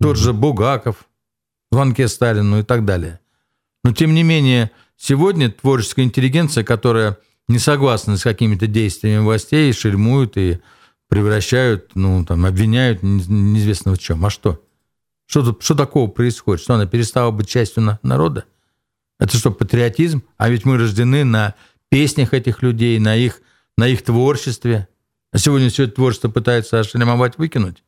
[0.00, 1.06] Тот же Бугаков,
[1.70, 3.20] звонке Сталину и так далее.
[3.84, 7.18] Но, тем не менее, сегодня творческая интеллигенция, которая
[7.48, 10.60] не согласна с какими-то действиями властей, шельмуют и
[11.08, 14.24] превращают, ну, там, обвиняют неизвестно в чем.
[14.24, 14.62] А что?
[15.26, 16.62] Что, что такого происходит?
[16.62, 18.44] Что она перестала быть частью народа?
[19.18, 20.22] Это что, патриотизм?
[20.38, 21.54] А ведь мы рождены на
[21.90, 23.42] песнях этих людей, на их,
[23.76, 24.88] на их творчестве.
[25.32, 27.82] А сегодня все это творчество пытается ошлемовать, выкинуть.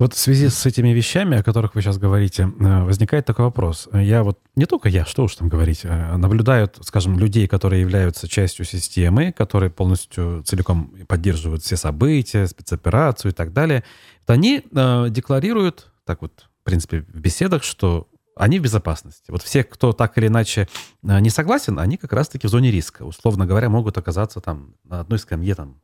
[0.00, 3.88] Вот в связи с этими вещами, о которых вы сейчас говорите, э, возникает такой вопрос.
[3.92, 8.26] Я вот, не только я, что уж там говорить, э, наблюдают, скажем, людей, которые являются
[8.26, 13.84] частью системы, которые полностью целиком поддерживают все события, спецоперацию и так далее.
[14.26, 19.30] Они э, декларируют, так вот, в принципе, в беседах, что они в безопасности.
[19.30, 20.68] Вот все, кто так или иначе
[21.02, 23.02] э, не согласен, они как раз-таки в зоне риска.
[23.04, 25.80] Условно говоря, могут оказаться там на одной скамье там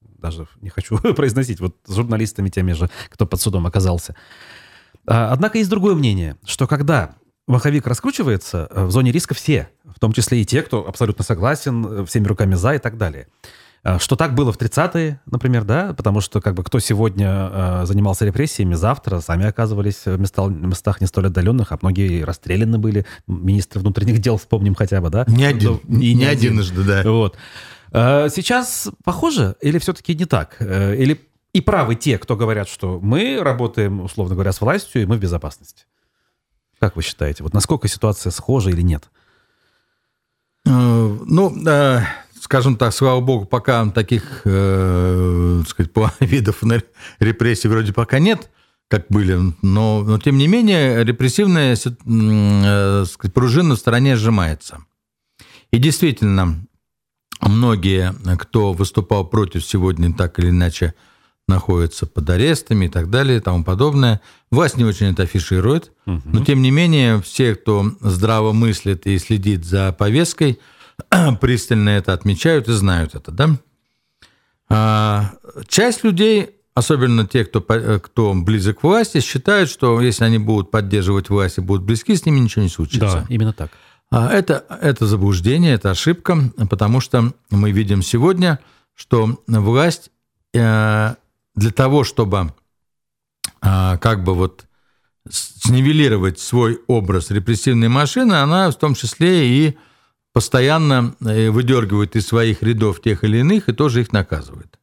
[0.00, 4.14] даже не хочу произносить, вот с журналистами теми же, кто под судом оказался.
[5.06, 7.14] А, однако есть другое мнение, что когда
[7.46, 11.86] маховик раскручивается, э, в зоне риска все, в том числе и те, кто абсолютно согласен,
[11.86, 13.28] э, всеми руками за и так далее.
[13.84, 17.86] А, что так было в 30-е, например, да, потому что как бы кто сегодня э,
[17.86, 23.06] занимался репрессиями, завтра сами оказывались в местах, местах не столь отдаленных, а многие расстреляны были.
[23.26, 25.24] Министры внутренних дел вспомним хотя бы, да?
[25.28, 27.02] Не один, ну, и не, не единожды, да.
[27.04, 27.36] Вот.
[27.92, 30.56] Э, сейчас похоже или все-таки не так?
[30.58, 31.20] Э, или
[31.52, 35.20] и правы те, кто говорят, что мы работаем, условно говоря, с властью, и мы в
[35.20, 35.86] безопасности?
[36.78, 39.10] Как вы считаете, вот насколько ситуация схожа или нет?
[40.66, 41.50] Э, ну,
[42.48, 46.62] скажем так, слава богу, пока таких э, сказать, видов
[47.20, 48.50] репрессий вроде пока нет,
[48.88, 54.78] как были, но, но тем не менее репрессивная э, сказать, пружина в стране сжимается.
[55.70, 56.66] И действительно,
[57.40, 60.94] Многие, кто выступал против сегодня, так или иначе
[61.46, 64.20] находятся под арестами и так далее и тому подобное.
[64.50, 66.20] Власть не очень это афиширует, угу.
[66.24, 70.58] но тем не менее все, кто здраво мыслит и следит за повесткой,
[71.40, 73.50] пристально это отмечают и знают это, да?
[74.68, 75.32] А,
[75.66, 81.30] часть людей, особенно те, кто, кто близок к власти, считают, что если они будут поддерживать
[81.30, 83.24] власть и будут близки, с ними ничего не случится.
[83.26, 83.70] Да, именно так.
[84.10, 88.58] А это, это заблуждение, это ошибка, потому что мы видим сегодня,
[88.94, 90.10] что власть
[90.54, 91.14] э,
[91.54, 92.54] для того, чтобы
[93.62, 94.64] э, как бы вот
[95.30, 99.78] снивелировать свой образ репрессивной машины, она в том числе и
[100.38, 104.78] постоянно э, выдергивает из своих рядов тех или иных и тоже их наказывает.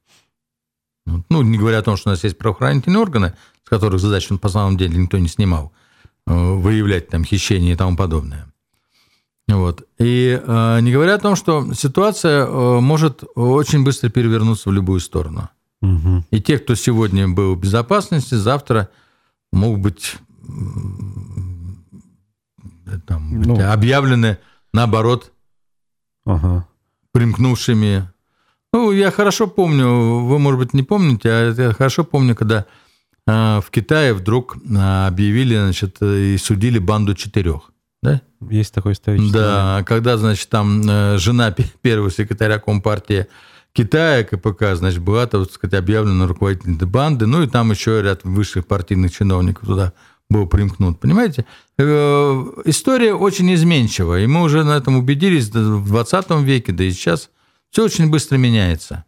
[1.06, 4.50] Ну, не говоря о том, что у нас есть правоохранительные органы, с которых задачу по
[4.50, 5.72] самом деле никто не снимал,
[6.26, 8.52] выявлять там хищение и тому подобное.
[9.48, 9.88] Вот.
[9.98, 15.00] И э, не говоря о том, что ситуация э, может очень быстро перевернуться в любую
[15.00, 15.48] сторону.
[15.82, 16.26] Угу.
[16.32, 18.90] И те, кто сегодня был в безопасности, завтра
[19.54, 20.16] могут быть
[23.08, 23.72] там, ну.
[23.72, 24.38] объявлены,
[24.74, 25.32] наоборот,
[26.26, 26.68] ага.
[27.12, 28.10] примкнувшими.
[28.74, 32.66] Ну, я хорошо помню, вы, может быть, не помните, а я хорошо помню, когда
[33.28, 37.72] э, в Китае вдруг э, объявили, значит, и судили банду четырех.
[38.04, 38.22] Да?
[38.50, 39.32] Есть такой исторический.
[39.32, 43.28] Да, когда, значит, там э, жена первого секретаря Компартии
[43.72, 48.68] Китая, КПК, значит, была, так сказать, объявлена руководительной банды, ну и там еще ряд высших
[48.68, 49.94] партийных чиновников туда
[50.36, 51.00] был примкнут.
[51.00, 51.46] Понимаете?
[51.78, 56.92] Э, история очень изменчива, и мы уже на этом убедились в 20 веке, да и
[56.92, 57.30] сейчас
[57.70, 59.06] все очень быстро меняется.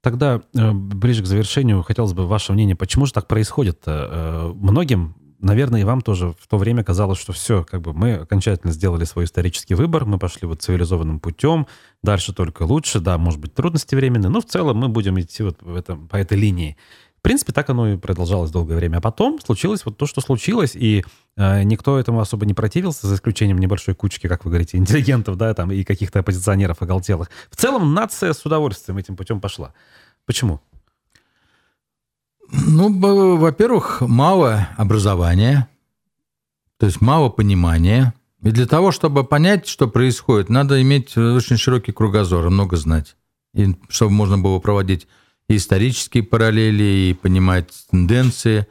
[0.00, 3.84] Тогда э, ближе к завершению хотелось бы ваше мнение, почему же так происходит?
[3.86, 8.72] Многим наверное, и вам тоже в то время казалось, что все, как бы мы окончательно
[8.72, 11.66] сделали свой исторический выбор, мы пошли вот цивилизованным путем,
[12.02, 15.62] дальше только лучше, да, может быть, трудности временные, но в целом мы будем идти вот
[15.62, 16.76] в этом, по этой линии.
[17.18, 18.98] В принципе, так оно и продолжалось долгое время.
[18.98, 21.04] А потом случилось вот то, что случилось, и
[21.36, 25.52] э, никто этому особо не противился, за исключением небольшой кучки, как вы говорите, интеллигентов, да,
[25.52, 27.28] там, и каких-то оппозиционеров оголтелых.
[27.50, 29.74] В целом нация с удовольствием этим путем пошла.
[30.26, 30.60] Почему?
[32.50, 35.68] Ну, во-первых, мало образования,
[36.78, 38.14] то есть мало понимания.
[38.42, 43.16] И для того, чтобы понять, что происходит, надо иметь очень широкий кругозор и много знать.
[43.54, 45.08] И чтобы можно было проводить
[45.56, 48.66] исторические параллели, и понимать тенденции.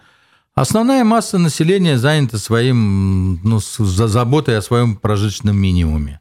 [0.53, 6.19] Основная масса населения занята своим, ну, за заботой о своем прожиточном минимуме.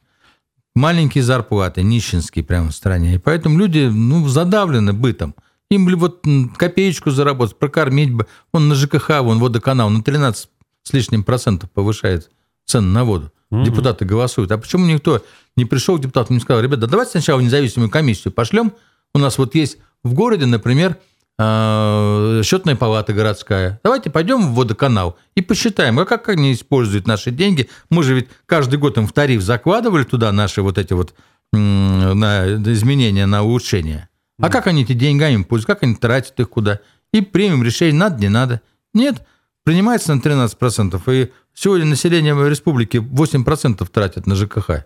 [0.75, 3.15] Маленькие зарплаты, нищенские прямо в стране.
[3.15, 5.35] И поэтому люди ну, задавлены бытом–
[5.71, 6.25] им бы вот
[6.57, 8.27] копеечку заработать, прокормить бы.
[8.53, 10.49] Он на ЖКХ, вон водоканал на 13
[10.83, 12.31] с лишним процентов повышает
[12.65, 13.33] цены на воду.
[13.51, 13.65] Угу.
[13.65, 14.53] Депутаты голосуют.
[14.53, 15.25] А почему никто
[15.57, 18.73] не пришел к депутатам и не сказал, ребята, давайте сначала независимую комиссию пошлем.
[19.15, 20.97] У нас вот есть в городе, например,
[21.39, 23.81] э, счетная палата городская.
[23.85, 27.69] Давайте пойдем в водоканал и посчитаем, а как они используют наши деньги.
[27.91, 31.15] Мы же ведь каждый год им в тариф закладывали туда наши вот эти вот
[31.53, 34.09] на изменения, на улучшения.
[34.39, 36.81] А как они эти деньгами пользуются, как они тратят их куда?
[37.13, 38.61] И примем решение, надо, не надо.
[38.93, 39.27] Нет,
[39.65, 41.03] принимается на 13%.
[41.15, 44.85] И сегодня население республики 8% тратит на ЖКХ.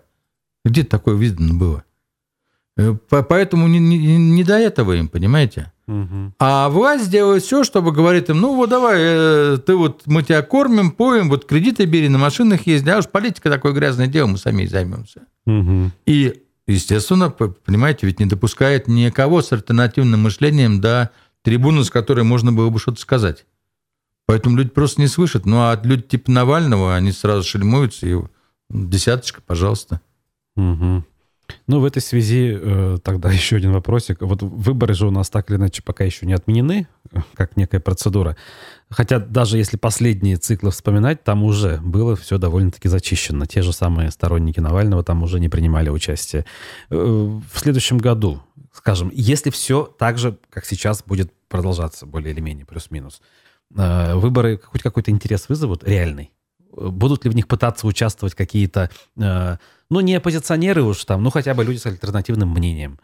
[0.63, 1.83] Где такое видно было?
[2.77, 5.71] Э, поэтому не, не, не до этого им, понимаете?
[5.87, 6.33] Угу.
[6.39, 10.41] А власть делает все, чтобы говорит им, ну вот давай, э, ты вот мы тебя
[10.41, 14.37] кормим, поем, вот кредиты бери, на машинах езди, а уж политика такое грязное дело, мы
[14.37, 15.21] сами займемся.
[15.45, 15.91] Угу.
[16.05, 21.11] И, естественно, понимаете, ведь не допускает никого с альтернативным мышлением до
[21.41, 23.45] трибуны, с которой можно было бы что-то сказать.
[24.27, 25.45] Поэтому люди просто не слышат.
[25.45, 28.15] Ну, а люди типа Навального, они сразу шельмуются, и
[28.69, 29.99] десяточка, пожалуйста.
[30.55, 31.03] Угу.
[31.67, 34.21] Ну, в этой связи э, тогда еще один вопросик.
[34.21, 36.87] Вот выборы же у нас так или иначе пока еще не отменены,
[37.35, 38.37] как некая процедура.
[38.89, 43.45] Хотя даже если последние циклы вспоминать, там уже было все довольно-таки зачищено.
[43.45, 46.45] Те же самые сторонники Навального там уже не принимали участие.
[46.89, 48.41] Э, в следующем году,
[48.73, 53.21] скажем, если все так же, как сейчас, будет продолжаться более или менее, плюс-минус,
[53.75, 56.31] э, выборы хоть какой-то интерес вызовут реальный?
[56.71, 61.65] Будут ли в них пытаться участвовать какие-то ну, не оппозиционеры уж там, ну, хотя бы
[61.65, 62.97] люди с альтернативным мнением.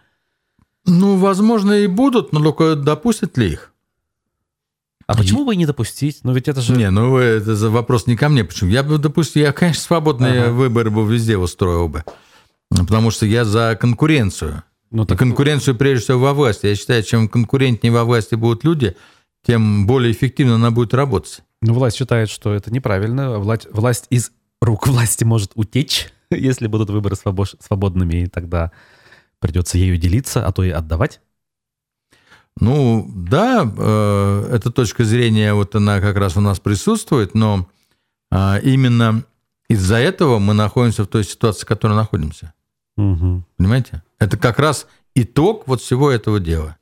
[0.86, 3.74] Ну, возможно, и будут, но только допустят ли их?
[5.06, 5.18] А и...
[5.18, 6.20] почему бы и не допустить?
[6.24, 6.74] Ну, ведь это же...
[6.74, 8.46] Не, ну, это вопрос не ко мне.
[8.46, 8.70] Почему?
[8.70, 10.52] Я бы допустил, я, конечно, свободные ага.
[10.52, 12.06] выборы бы везде устроил бы.
[12.70, 14.64] Потому что я за конкуренцию.
[14.90, 15.18] Ну, так...
[15.18, 16.68] И конкуренцию, прежде всего, во власти.
[16.68, 18.96] Я считаю, чем конкурентнее во власти будут люди,
[19.46, 21.42] тем более эффективно она будет работать.
[21.62, 23.40] Ну, власть считает, что это неправильно.
[23.40, 24.32] Власть, власть из
[24.62, 26.12] рук власти может утечь.
[26.32, 28.72] если будут выборы свободными, и тогда
[29.40, 31.22] придется ею делиться, а то и отдавать?
[32.60, 37.68] Ну, да, э, эта точка зрения, вот она как раз у нас присутствует, но
[38.32, 39.24] э, именно
[39.70, 42.54] из-за этого мы находимся в той ситуации, в которой находимся.
[42.98, 43.44] Угу.
[43.58, 44.02] Понимаете?
[44.18, 46.77] Это как раз итог вот всего этого дела.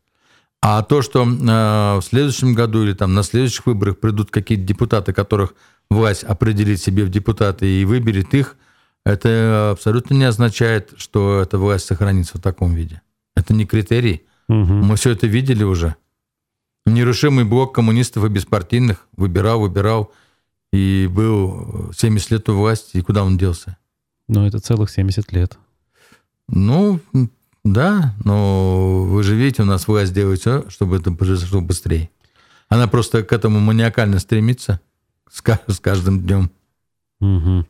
[0.68, 5.14] А то, что э, в следующем году или там на следующих выборах придут какие-то депутаты,
[5.14, 5.54] которых
[5.92, 8.58] власть определит себе в депутаты и выберет их,
[9.06, 13.04] это абсолютно не означает, что эта власть сохранится в таком виде.
[13.36, 14.24] Это не критерий.
[14.50, 14.56] Угу.
[14.56, 15.98] Мы все это видели уже.
[16.88, 20.14] Нерушимый блок коммунистов и беспартийных выбирал, выбирал,
[20.74, 23.78] и был 70 лет у власти, и куда он делся?
[24.28, 25.60] Ну, это целых 70 лет.
[26.48, 27.00] Ну,
[27.66, 32.12] да, но вы же видите, у нас власть делает все, чтобы это произошло быстрее.
[32.70, 34.80] Она просто к этому маниакально стремится
[35.30, 36.52] с каждым днем.
[37.20, 37.66] Угу.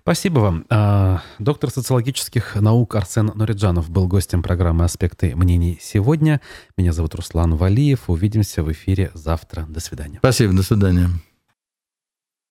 [0.00, 0.66] Спасибо вам.
[0.68, 6.40] А, доктор социологических наук Арсен Нуриджанов был гостем программы «Аспекты мнений» сегодня.
[6.76, 8.10] Меня зовут Руслан Валиев.
[8.10, 9.64] Увидимся в эфире завтра.
[9.68, 10.18] До свидания.
[10.18, 10.52] Спасибо.
[10.54, 11.08] До свидания.